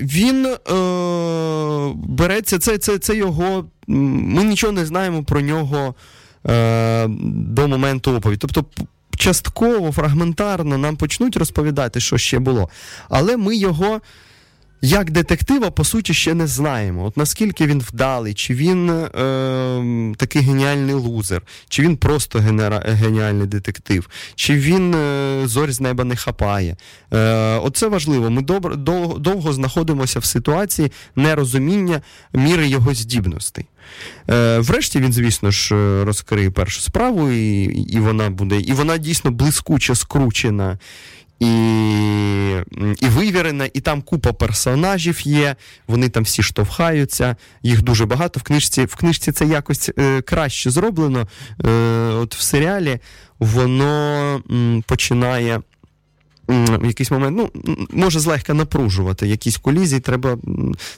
[0.00, 0.56] Він е,
[1.94, 3.64] береться, це це, це його.
[3.86, 5.94] Ми нічого не знаємо про нього
[6.46, 8.38] е, до моменту оповіді.
[8.40, 8.64] Тобто,
[9.16, 12.68] частково, фрагментарно нам почнуть розповідати, що ще було.
[13.08, 14.00] Але ми його
[14.82, 17.04] як детектива, по суті, ще не знаємо.
[17.04, 22.82] От наскільки він вдалий, чи він е, такий геніальний лузер, чи він просто генера...
[22.86, 26.76] геніальний детектив, чи він е, зорь з неба не хапає.
[27.12, 27.18] Е,
[27.56, 28.30] Оце важливо.
[28.30, 28.76] Ми добр...
[28.76, 32.00] довго, довго знаходимося в ситуації нерозуміння
[32.32, 33.66] міри його здібностей.
[34.30, 35.74] Е, Врешті він, звісно ж,
[36.04, 40.78] розкриє першу справу, і, і вона буде, і вона дійсно блискуче скручена
[41.40, 41.46] і
[43.00, 45.56] і вивірена, і там купа персонажів є,
[45.86, 48.40] вони там всі штовхаються, їх дуже багато.
[48.40, 51.26] В книжці в книжці це якось е, краще зроблено.
[51.64, 51.70] Е,
[52.12, 52.98] От в серіалі
[53.38, 55.60] воно м, починає
[56.52, 60.38] в якийсь момент ну, може злегка напружувати якісь колізії, треба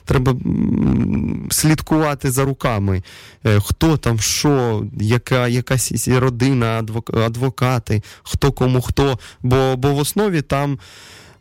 [0.05, 0.35] треба
[1.49, 3.03] слідкувати за руками,
[3.45, 6.83] е, хто там, що, яка якась родина,
[7.25, 9.19] адвокати, хто кому хто.
[9.43, 10.79] Бо бо в основі там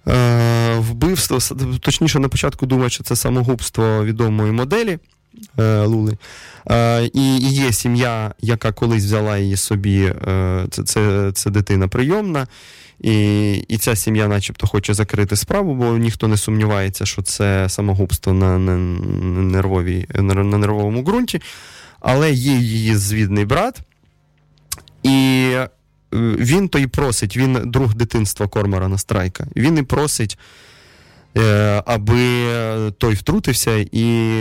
[0.09, 1.39] е, вбивство,
[1.81, 4.99] точніше, на початку думаю, що це самогубство відомої моделі.
[5.59, 6.17] Е, Лули.
[7.13, 10.13] І є сім'я, яка колись взяла її собі,
[10.71, 12.47] це це, це дитина прийомна.
[13.01, 18.33] І і ця сім'я, начебто, хоче закрити справу, бо ніхто не сумнівається, що це самогубство
[18.33, 18.77] на на,
[19.43, 21.41] нервовій, на, нервовому ґрунті.
[22.01, 23.81] Але є її звідний брат,
[25.03, 25.57] і
[26.13, 29.47] він то й просить, він друг дитинства Кормора Страйка.
[29.57, 30.64] Він і просить Е,
[31.85, 32.47] аби
[32.99, 34.35] той втрутився і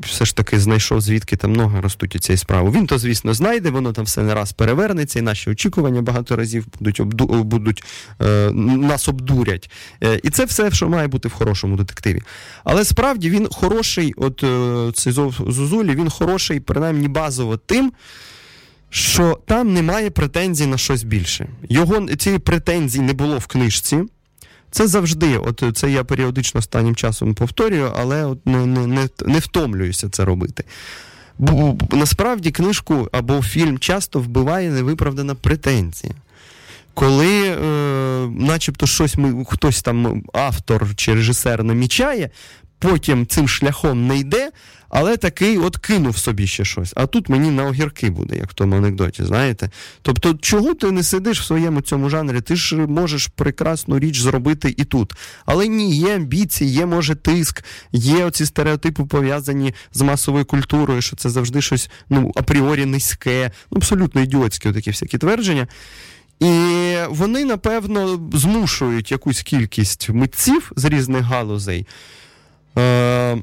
[0.00, 2.70] все ж таки знайшов, звідки там ноги ростуть у цієї справи.
[2.70, 6.66] Він то, звісно, знайде, воно там все не раз перевернеться, і наші очікування багато разів
[6.78, 7.26] будуть обду...
[7.26, 7.84] будуть
[8.22, 9.70] е, нас обдурять.
[10.04, 12.22] Е, і це все, що має бути в хорошому детективі.
[12.64, 17.92] Але справді він хороший, от е, цей Зозулі, він хороший, принаймні базово тим.
[18.90, 21.48] Що там немає претензій на щось більше.
[21.68, 24.04] Його цієї претензії не було в книжці.
[24.70, 29.38] Це завжди, от це я періодично останнім часом повторюю, але от не не, не, не
[29.38, 30.64] втомлююся це робити.
[31.38, 36.14] Бо насправді книжку або фільм часто вбиває невиправдана претензія.
[36.94, 37.58] Коли, е,
[38.28, 42.30] начебто, щось ми, хтось там, автор чи режисер намічає,
[42.78, 44.50] потім цим шляхом не йде,
[44.88, 46.92] але такий от кинув собі ще щось.
[46.96, 49.70] А тут мені на огірки буде, як в тому анекдоті, знаєте.
[50.02, 52.40] Тобто, чого ти не сидиш в своєму цьому жанрі?
[52.40, 55.12] Ти ж можеш прекрасну річ зробити і тут.
[55.46, 61.16] Але ні, є амбіції, є, може, тиск, є оці стереотипи пов'язані з масовою культурою, що
[61.16, 65.66] це завжди щось ну, апріорі низьке, ну, абсолютно ідіотські такі всякі твердження.
[66.40, 71.86] І вони, напевно, змушують якусь кількість митців з різних галузей.
[72.78, 73.36] Е,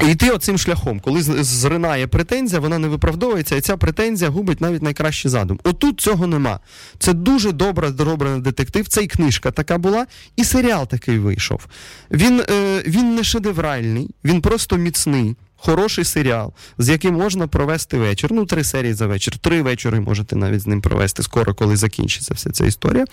[0.00, 4.82] і йти оцим шляхом, коли зринає претензія, вона не виправдовується, і ця претензія губить навіть
[4.82, 5.60] найкращий задум.
[5.64, 6.60] Отут цього нема.
[6.98, 8.88] Це дуже добре зроблений детектив.
[8.88, 11.66] Це і книжка така була, і серіал такий вийшов.
[12.10, 18.32] Він е, він не шедевральний, він просто міцний, хороший серіал, з яким можна провести вечір.
[18.32, 22.34] Ну, три серії за вечір, три вечори можете навіть з ним провести скоро, коли закінчиться
[22.34, 23.04] вся ця історія.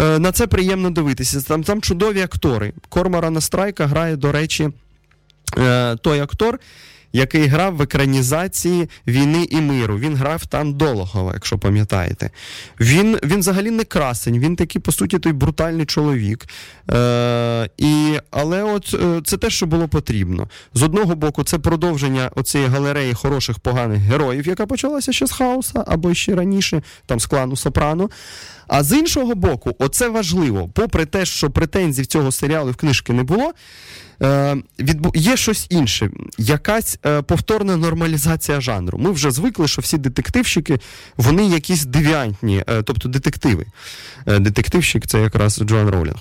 [0.00, 1.40] Е, На це приємно дивитися.
[1.40, 2.72] Там, Там чудові актори.
[2.88, 4.70] Кормора Настрайка грає, до речі.
[5.58, 6.58] Е, той актор,
[7.12, 9.98] який грав в екранізації війни і миру.
[9.98, 12.30] Він грав там Дологова, якщо пам'ятаєте.
[12.80, 16.46] Він він взагалі не красень, він такий, по суті, той брутальний чоловік.
[16.90, 20.48] Е, і, Але от е, це те, що було потрібно.
[20.74, 25.84] З одного боку, це продовження оцієї галереї хороших поганих героїв, яка почалася ще з хаоса,
[25.86, 28.10] або ще раніше, там з клану Сопрано.
[28.68, 33.22] А з іншого боку, оце важливо, попри те, що претензій цього серіалу в книжки не
[33.22, 33.52] було.
[34.22, 34.56] Е.
[35.14, 38.98] Є щось інше, якась е, повторна нормалізація жанру.
[38.98, 40.78] Ми вже звикли, що всі детективщики
[41.16, 43.66] вони якісь девіантні, е, тобто детективи.
[44.26, 46.16] Детективщик це якраз Джоан Ролінг.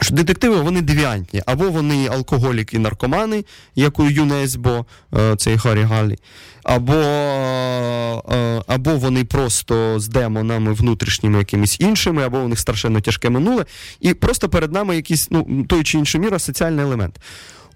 [0.00, 5.82] Що детективи вони девіантні, або вони алкоголіки і наркомани, як у ЮНЕСБО, е, цей Харі
[5.82, 6.16] Галлі,
[6.62, 13.30] або е, або вони просто з демонами внутрішніми якимись іншими, або у них страшенно тяжке
[13.30, 13.64] минуле,
[14.00, 17.20] і просто перед нами якийсь ну, той чи інший міра соціальний елемент.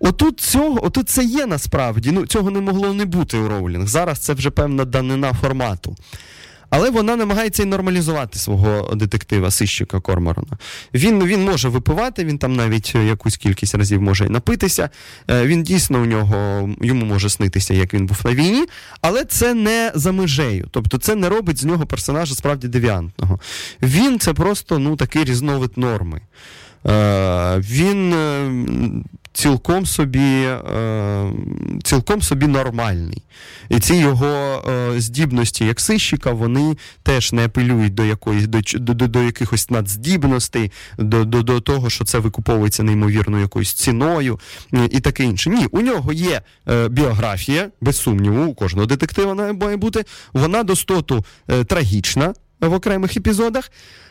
[0.00, 2.10] Отут цього, отут це є насправді.
[2.12, 3.86] Ну, Цього не могло не бути у Роулінг.
[3.86, 5.96] Зараз це вже певна данина формату.
[6.74, 10.58] Але вона намагається і нормалізувати свого детектива, сищика Корморона.
[10.94, 14.90] Він він може випивати, він там навіть якусь кількість разів може і напитися.
[15.30, 18.66] Е, він дійсно у нього йому може снитися, як він був на війні,
[19.00, 20.68] але це не за межею.
[20.70, 23.40] Тобто це не робить з нього персонажа справді девіантного.
[23.82, 26.20] Він це просто ну, такий різновид норми.
[26.86, 28.50] Е, він е,
[29.32, 30.48] цілком собі
[31.82, 33.22] цілком собі нормальний.
[33.68, 34.62] І ці його
[34.96, 41.24] здібності як сищика, вони теж не апелюють до якоїсь до до, до якихось надздібностей, до,
[41.24, 44.40] до, до того, що це викуповується неймовірною якоюсь ціною
[44.90, 45.50] і таке інше.
[45.50, 46.42] Ні, у нього є
[46.90, 50.04] біографія, без сумніву, у кожного детектива має бути.
[50.32, 51.24] Вона достоту
[51.66, 53.70] трагічна в окремих епізодах.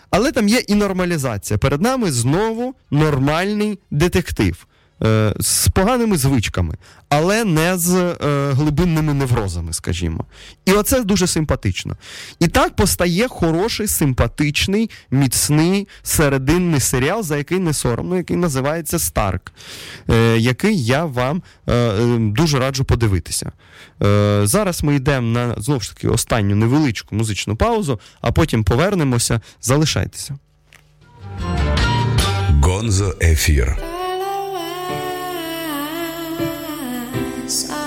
[0.10, 1.58] Але там є і нормалізація.
[1.58, 4.68] Перед нами знову нормальний детектив.
[5.04, 6.76] Е, з поганими звичками,
[7.10, 8.16] але не з е,
[8.52, 10.26] глибинними неврозами, скажімо.
[10.66, 11.98] І оце дуже симпатично.
[12.40, 19.52] І так постає хороший, симпатичний, міцний серединний серіал, за який не соромно, який називається Старк,
[20.10, 23.52] е, який я вам е, е дуже раджу подивитися.
[24.44, 29.42] Зараз ми йдемо на знову ж таки останню невеличку музичну паузу, а потім повернемося.
[29.62, 30.36] Залишайтеся.
[32.62, 33.78] Гонзо ефір.
[37.52, 37.81] Ефір.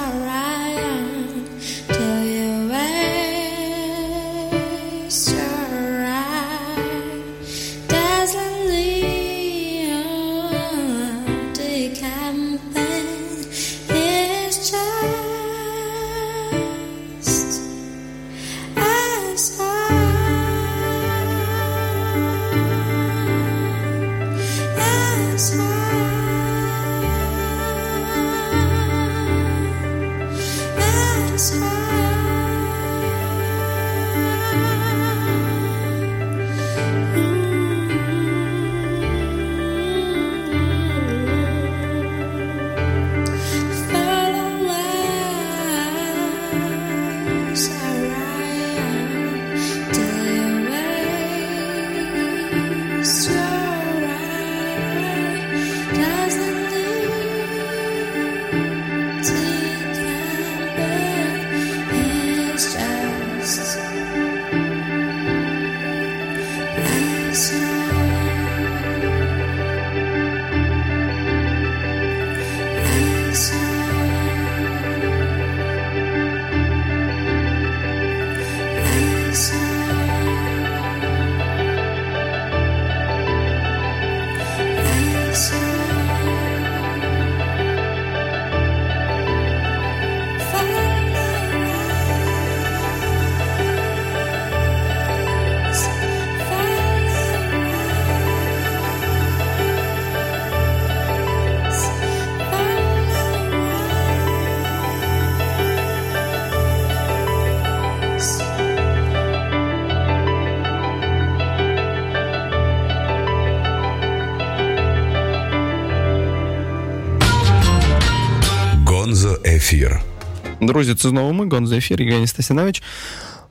[120.67, 122.83] Друзі, це знову ми, Гонзо ефір, Євгеній Стасінович.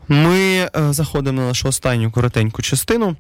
[0.08, 3.16] Ми е, заходимо на нашу останню коротеньку частину.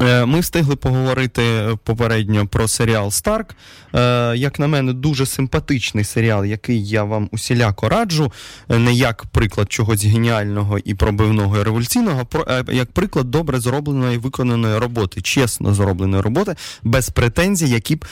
[0.00, 1.42] Е, ми встигли поговорити
[1.84, 3.54] попередньо про серіал Старк.
[3.94, 8.32] Е, як на мене, дуже симпатичний серіал, який я вам усіляко раджу,
[8.68, 14.18] е, не як приклад чогось геніального і пробивного і революційного, а як приклад добре зробленої
[14.18, 18.04] виконаної роботи, чесно зробленої роботи, без претензій, які б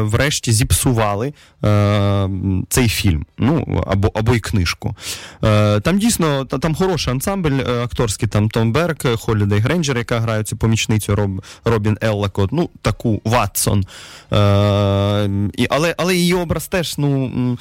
[0.00, 1.32] врешті зіпсували
[2.68, 3.26] цей фільм.
[3.38, 4.96] Ну або або й книжку.
[5.82, 11.15] Там дійсно там хороший ансамбль акторський, там Том Берг, Холідей Гренджер, яка грає цю помічницю.
[11.16, 13.80] Роб, Робін Еллакот, ну, таку Ватсон.
[13.80, 13.86] Е,
[15.70, 17.58] Але але її образ теж, ну.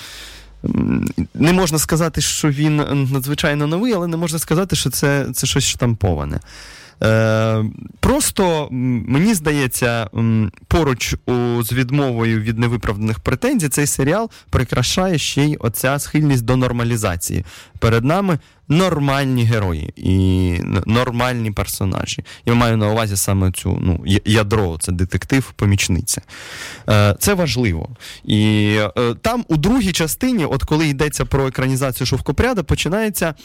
[1.34, 2.76] Не можна сказати, що він
[3.12, 6.39] надзвичайно новий, але не можна сказати, що це це щось штамповане.
[7.04, 7.64] Е,
[8.00, 10.10] Просто мені здається,
[10.68, 11.16] поруч
[11.62, 17.46] з відмовою від невиправданих претензій цей серіал прикрашає ще й оця схильність до нормалізації.
[17.80, 20.52] Перед нами нормальні герої і
[20.86, 22.24] нормальні персонажі.
[22.46, 26.22] Я маю на увазі саме цю ну, ядро, це детектив, помічниця.
[26.89, 27.89] Е, Це важливо.
[28.24, 33.36] І е, там у другій частині, от коли йдеться про екранізацію шовкопряда, починається.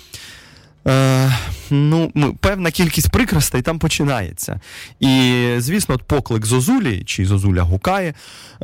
[0.89, 1.33] Е,
[1.71, 4.61] ну, Певна кількість прикростей там починається.
[5.01, 8.15] І, звісно, от поклик Зозулі, чи Зозуля гукає,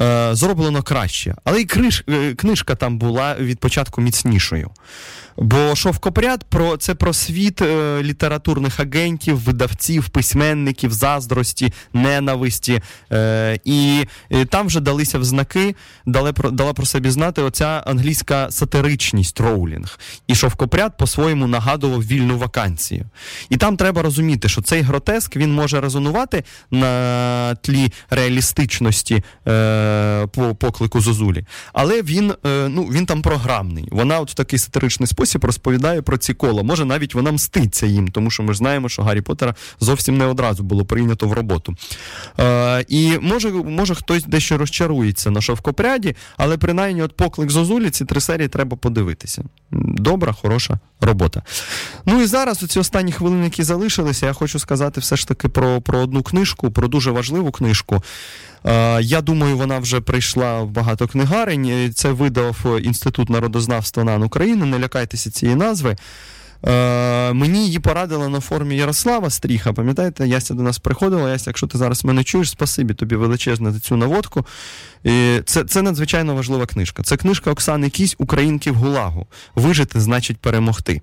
[0.01, 1.35] е, зроблено краще.
[1.45, 4.71] Але і криш, е, книжка там була від початку міцнішою.
[5.37, 12.81] Бо шовкопряд про це про світ е, літературних агентів, видавців, письменників, заздрості, ненависті.
[13.13, 15.75] Е, І е, там вже далися в знаки,
[16.07, 19.99] дали про, дала про себе знати оця англійська сатиричність роулінг.
[20.27, 23.05] І шовкопряд по-своєму нагадував вільну вакансію.
[23.51, 30.55] І там треба розуміти, що цей гротеск він може резонувати на тлі реалістичності е, по
[30.55, 31.45] поклику Зозулі.
[31.73, 33.89] Але він е, ну, він там програмний.
[33.91, 36.63] Вона от в такий сатиричний спосіб спосіб розповідає про ці кола.
[36.63, 40.27] Може, навіть вона мститься їм, тому що ми ж знаємо, що Гаррі Поттера зовсім не
[40.27, 41.75] одразу було прийнято в роботу.
[42.41, 48.05] Е, І може, може хтось дещо розчарується на шовкопряді, але принаймні от поклик Зозулі ці
[48.05, 49.45] три серії треба подивитися.
[49.71, 51.43] Добра, хороша робота.
[52.07, 55.49] Ну і зараз, у ці останні хвилини, які залишилися, я хочу сказати все ж таки
[55.49, 58.03] про, про одну книжку, про дуже важливу книжку.
[58.65, 61.93] Е, я думаю, вона вже прийшла в багато книгарень.
[61.95, 64.67] Це видав Інститут народознавства НАН України.
[64.67, 65.97] Не лякайтеся цієї назви.
[66.65, 69.73] Е, Мені її порадила на формі Ярослава Стріха.
[69.73, 71.31] Пам'ятаєте, Яся до нас приходила.
[71.31, 74.47] Яся, якщо ти зараз мене чуєш, спасибі тобі величезне за цю наводку.
[75.05, 77.03] І Це це надзвичайно важлива книжка.
[77.03, 79.27] Це книжка Оксани Кісь Українки в Гулагу.
[79.55, 81.01] Вижити значить перемогти.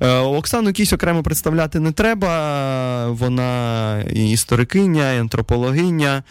[0.00, 3.10] Е, Оксану Кісь окремо представляти не треба.
[3.10, 6.22] Вона історикиня, і антропологиня.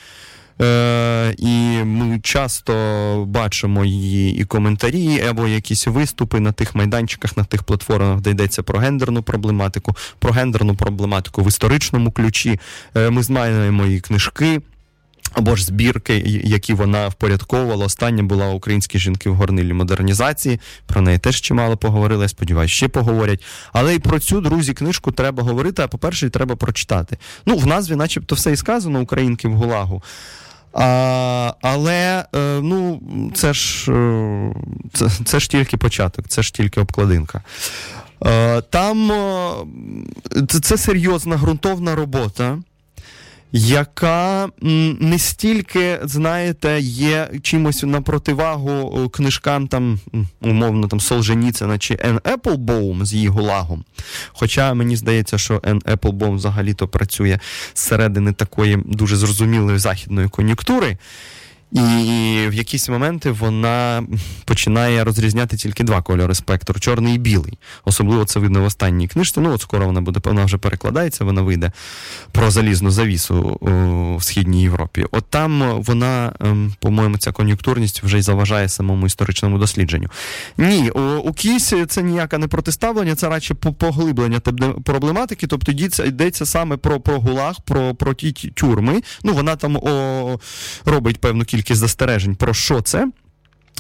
[0.61, 2.73] Е, І ми часто
[3.27, 8.63] бачимо її і коментарі, або якісь виступи на тих майданчиках, на тих платформах, де йдеться
[8.63, 12.59] про гендерну проблематику, про гендерну проблематику в історичному ключі.
[12.95, 14.61] Е, Ми знаємо її книжки.
[15.33, 17.85] Або ж збірки, які вона впорядковувала.
[17.85, 20.59] Остання була українські жінки в горнилі модернізації.
[20.85, 22.23] Про неї теж чимало поговорили.
[22.23, 23.43] Я сподіваюся, ще поговорять.
[23.73, 25.81] Але і про цю друзі книжку треба говорити.
[25.81, 27.17] А по-перше, треба прочитати.
[27.45, 30.03] Ну, в назві, начебто, все і сказано Українки в Гулагу.
[30.75, 33.01] А, Але е, ну,
[33.35, 34.53] це ж е,
[34.93, 37.43] це, це ж тільки початок, це ж тільки обкладинка.
[38.25, 39.11] Е, там
[40.61, 42.57] це, серйозна ґрунтовна робота
[43.51, 44.49] яка
[44.99, 49.99] не стільки, знаєте, є чимось на противагу книжкам там,
[50.41, 53.85] умовно, там Солженіцина чи Ен Еплбоум з її гулагом.
[54.27, 57.39] Хоча мені здається, що Ен Еплбоум взагалі-то працює
[57.75, 60.97] зсередини такої дуже зрозумілої західної кон'юнктури.
[61.75, 64.03] І в якісь моменти вона
[64.45, 67.57] починає розрізняти тільки два кольори спектру чорний і білий.
[67.85, 69.39] Особливо це видно в останній книжці.
[69.39, 71.71] Ну, от скоро вона буде, вона вже перекладається, вона вийде
[72.31, 75.05] про залізну завісу у Східній Європі.
[75.11, 80.09] От там вона, ем, по-моєму, ця кон'юнктурність вже й заважає самому історичному дослідженню.
[80.57, 80.89] Ні,
[81.23, 84.39] у Кісі це ніяке не протиставлення, це радше поглиблення
[84.85, 85.47] проблематики.
[85.47, 89.01] Тобто йдеться саме про про гулаг, про про ті тюрми.
[89.23, 90.39] Ну, вона там о,
[90.85, 93.07] робить певну кількість кількість застережень про що це.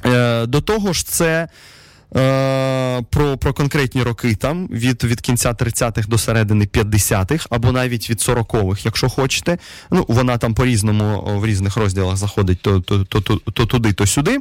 [0.05, 1.47] Е, До того ж, це.
[2.15, 8.09] Е, про про конкретні роки там від від кінця 30-х до середини 50-х, або навіть
[8.09, 9.57] від 40-х, якщо хочете.
[9.91, 14.05] Ну, Вона там по-різному в різних розділах заходить то то, то, то, то туди, то
[14.05, 14.39] сюди.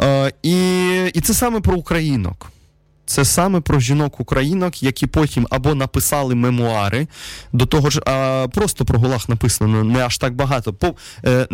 [0.00, 0.56] Е, І
[1.14, 2.52] і це саме про українок.
[3.08, 7.06] Це саме про жінок-українок, які потім або написали мемуари,
[7.52, 10.72] до того ж, а, просто про Гулах написано не аж так багато.
[10.72, 10.94] По,
[11.24, 11.46] е,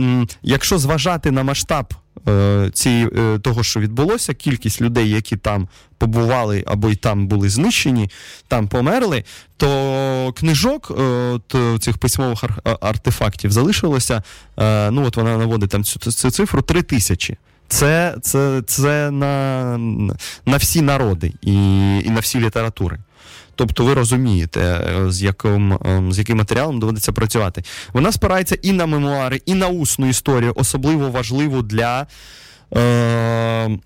[0.43, 1.95] Якщо зважати на масштаб
[2.29, 7.49] е, цієї, е, того, що відбулося, кількість людей, які там побували або й там були
[7.49, 8.11] знищені,
[8.49, 9.25] там померли,
[9.57, 12.45] то книжок е, то цих письмових
[12.81, 14.23] артефактів залишилося.
[14.91, 17.37] ну от вона наводить там цю, цю цифру 3 тисячі.
[17.69, 19.79] Це, це, це на,
[20.47, 21.53] на всі народи і,
[22.05, 22.99] і на всі літератури.
[23.55, 27.62] Тобто ви розумієте, е, з яким, е, з яким матеріалом доводиться працювати.
[27.93, 32.07] Вона спирається і на мемуари, і на усну історію, особливо важливу для,
[32.77, 33.79] е,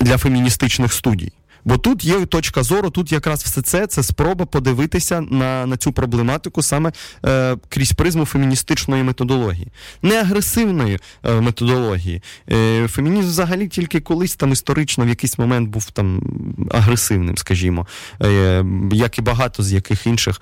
[0.00, 1.32] для феміністичних студій.
[1.64, 5.92] Бо тут є точка зору, тут якраз все це це спроба подивитися на на цю
[5.92, 6.92] проблематику саме
[7.26, 9.68] е, крізь призму феміністичної методології,
[10.02, 12.22] не агресивної е, методології.
[12.50, 16.22] Е, Фемінізм взагалі тільки колись там історично в якийсь момент був там
[16.70, 17.86] агресивним, скажімо,
[18.22, 20.40] е, як і багато з яких інших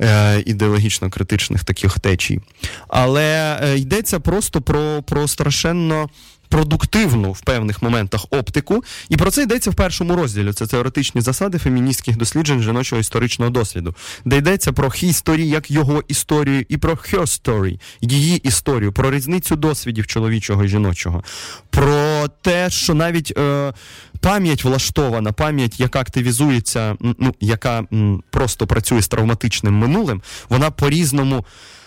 [0.00, 2.40] е, ідеологічно критичних таких течій.
[2.88, 6.08] Але е, йдеться просто про, про страшенно
[6.50, 10.52] продуктивну в певних моментах оптику, і про це йдеться в першому розділі.
[10.52, 13.94] Це теоретичні засади феміністських досліджень жіночого історичного досвіду,
[14.24, 20.06] де йдеться про history як його історію, і про story, її історію, про різницю досвідів
[20.06, 21.24] чоловічого і жіночого,
[21.70, 23.72] про те, що навіть е,
[24.20, 31.36] пам'ять влаштована, пам'ять, яка активізується, ну яка м, просто працює з травматичним минулим, вона по-різному.
[31.36, 31.79] Е,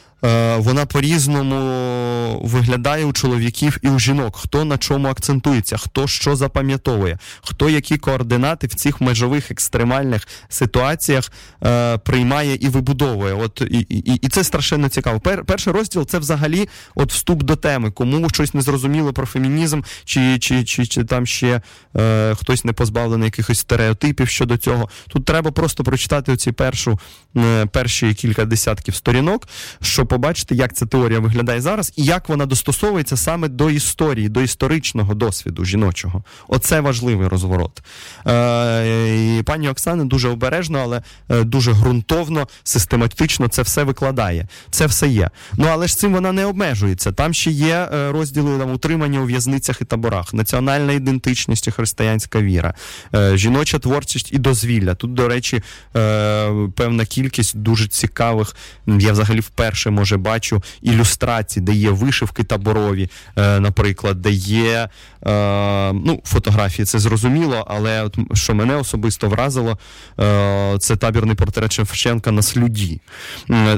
[0.57, 7.17] вона по-різному виглядає у чоловіків і у жінок, хто на чому акцентується, хто що запам'ятовує,
[7.41, 11.31] хто які координати в цих межових екстремальних ситуаціях
[11.63, 13.33] е, приймає і вибудовує.
[13.33, 15.19] От і, і, і це страшенно цікаво.
[15.19, 19.81] Пер, перший розділ це взагалі от вступ до теми, кому щось не зрозуміло про фемінізм,
[20.05, 21.61] чи чи, чи, чи там ще
[21.97, 24.89] е, хтось не позбавлений якихось стереотипів щодо цього.
[25.07, 26.99] Тут треба просто прочитати оці першу
[27.37, 29.47] е, перші кілька десятків сторінок,
[29.81, 34.41] щоб побачити, як ця теорія виглядає зараз, і як вона достосовується саме до історії, до
[34.41, 36.23] історичного досвіду жіночого.
[36.47, 37.83] Оце важливий розворот.
[38.27, 44.47] Е, і Пані Оксана дуже обережно, але е, дуже ґрунтовно, систематично це все викладає.
[44.71, 45.29] Це все є.
[45.57, 47.11] Ну але ж цим вона не обмежується.
[47.11, 52.41] Там ще є е, розділи там, утримання у в'язницях і таборах, національна ідентичність і християнська
[52.41, 52.73] віра,
[53.15, 54.95] е, жіноча творчість і дозвілля.
[54.95, 55.63] Тут, до речі,
[55.95, 58.55] е, певна кількість дуже цікавих.
[58.87, 64.89] Я взагалі вперше може бачу ілюстрації, де є вишивки таборові, е, наприклад, де є
[65.25, 69.77] е, ну, фотографії, це зрозуміло, але от що мене особисто вразило,
[70.19, 73.01] е, це табірний портрет Шевченка на слюді.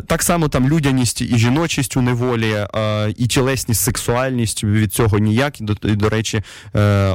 [0.07, 2.67] Так само там людяність і жіночість у неволі,
[3.17, 5.61] і тілесність, сексуальність від цього ніяк.
[5.61, 5.63] І
[5.95, 6.41] до, речі,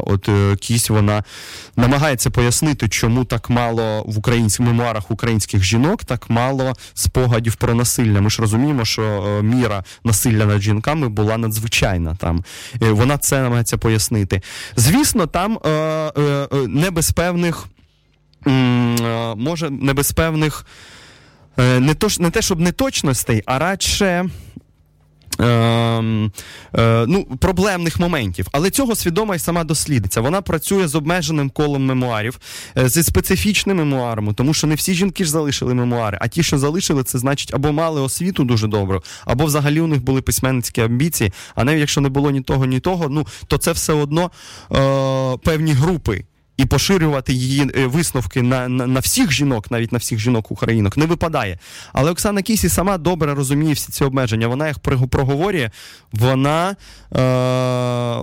[0.06, 0.28] от
[0.60, 1.24] кість вона
[1.76, 8.20] намагається пояснити, чому так мало в українських мемуарах українських жінок, так мало спогадів про насилля.
[8.20, 12.44] Ми ж розуміємо, що е, міра насилля над жінками була надзвичайна там.
[12.82, 14.42] Е, Вона це намагається пояснити.
[14.76, 16.12] Звісно, там е,
[16.68, 17.66] не без певних,
[19.36, 20.66] може, не без певних.
[21.56, 24.28] Не, то, не те, щоб неточностей, а радше.
[25.40, 26.32] Ем,
[26.78, 30.20] е, ну, проблемних моментів, але цього свідома й сама дослідниця.
[30.20, 32.38] Вона працює з обмеженим колом мемуарів,
[32.78, 36.58] е, зі специфічними мемуарами, тому що не всі жінки ж залишили мемуари, а ті, що
[36.58, 41.32] залишили, це значить або мали освіту дуже добру, або взагалі у них були письменницькі амбіції.
[41.54, 44.30] А навіть якщо не було ні того, ні того, ну то це все одно
[44.72, 46.24] е, певні групи.
[46.60, 50.96] І поширювати її е, висновки на, на, на всіх жінок, навіть на всіх жінок українок,
[50.96, 51.58] не випадає.
[51.92, 54.48] Але Оксана Кісі сама добре розуміє всі ці обмеження.
[54.48, 55.70] Вона їх проговорює,
[56.12, 56.76] вона, е,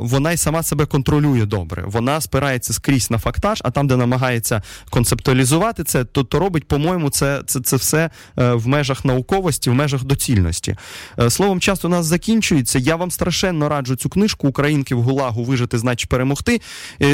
[0.02, 1.84] вона й сама себе контролює добре.
[1.88, 7.10] Вона спирається скрізь на фактаж, а там, де намагається концептуалізувати це, то, то робить, по-моєму,
[7.10, 8.10] це, це, це все
[8.40, 10.76] е, в межах науковості, в межах доцільності.
[11.20, 12.80] Е, словом, час у нас закінчується.
[12.80, 16.62] Я вам страшенно раджу цю книжку Українки в Гулагу вижити, значить перемогти.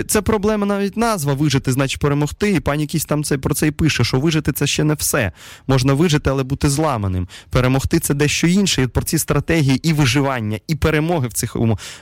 [0.08, 2.52] Це проблема навіть назва вижити, значить перемогти.
[2.52, 5.32] І пані Кісь там це про це і пише, що вижити це ще не все.
[5.68, 7.28] Можна вижити, але бути зламаним.
[7.50, 8.84] Перемогти це дещо інше.
[8.84, 11.56] І про ці стратегії і виживання, і перемоги в цих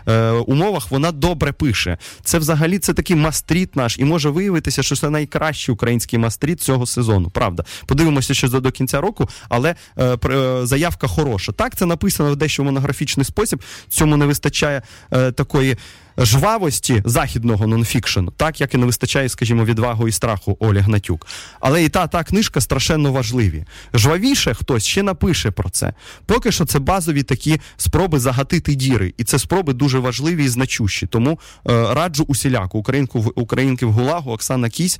[0.07, 1.97] е, умовах вона добре пише.
[2.23, 6.85] Це взагалі це такий must-read наш, і може виявитися, що це найкращий український must-read цього
[6.85, 7.29] сезону.
[7.29, 11.51] Правда, подивимося, що до кінця року, але е, е, заявка хороша.
[11.51, 13.63] Так, це написано в дещо монографічний спосіб.
[13.89, 14.81] Цьому не вистачає
[15.11, 15.77] е, такої.
[16.17, 21.27] Жвавості західного нонфікшену, так як і не вистачає, скажімо, відвагу і страху Олі Гнатюк.
[21.59, 23.65] Але і та та книжка страшенно важливі.
[23.93, 25.93] Жвавіше хтось ще напише про це.
[26.25, 31.07] Поки що це базові такі спроби загатити діри, і це спроби дуже важливі і значущі.
[31.07, 31.39] Тому
[31.69, 34.99] е, раджу усіляку українку українки в Гулагу, Оксана Кісь.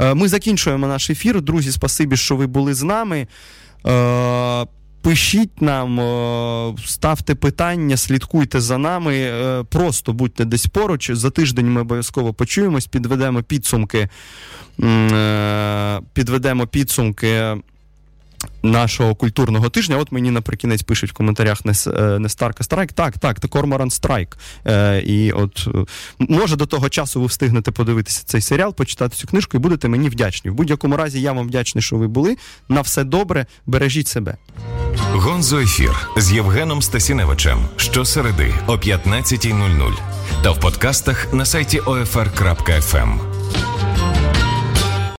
[0.00, 1.42] Е, ми закінчуємо наш ефір.
[1.42, 3.26] Друзі, спасибі, що ви були з нами.
[3.86, 4.66] Е,
[5.04, 6.00] пишіть нам,
[6.86, 9.32] ставте питання, слідкуйте за нами.
[9.70, 11.10] Просто будьте десь поруч.
[11.10, 14.08] За тиждень ми обов'язково почуємось, підведемо підсумки.
[16.12, 17.56] Підведемо підсумки
[18.62, 19.96] нашого культурного тижня.
[19.96, 22.92] От мені наприкінець пишуть в коментарях не, е, Старка Страйк.
[22.92, 24.38] Так, так, це Корморан Страйк.
[24.66, 25.84] Е, І от е,
[26.18, 30.08] може до того часу ви встигнете подивитися цей серіал, почитати цю книжку і будете мені
[30.08, 30.50] вдячні.
[30.50, 32.36] В будь-якому разі я вам вдячний, що ви були.
[32.68, 34.36] На все добре, бережіть себе.
[35.12, 39.92] Гонзо ефір з Євгеном Стасіневичем щосереди о 15.00
[40.42, 43.33] та в подкастах на сайті OFR.FM.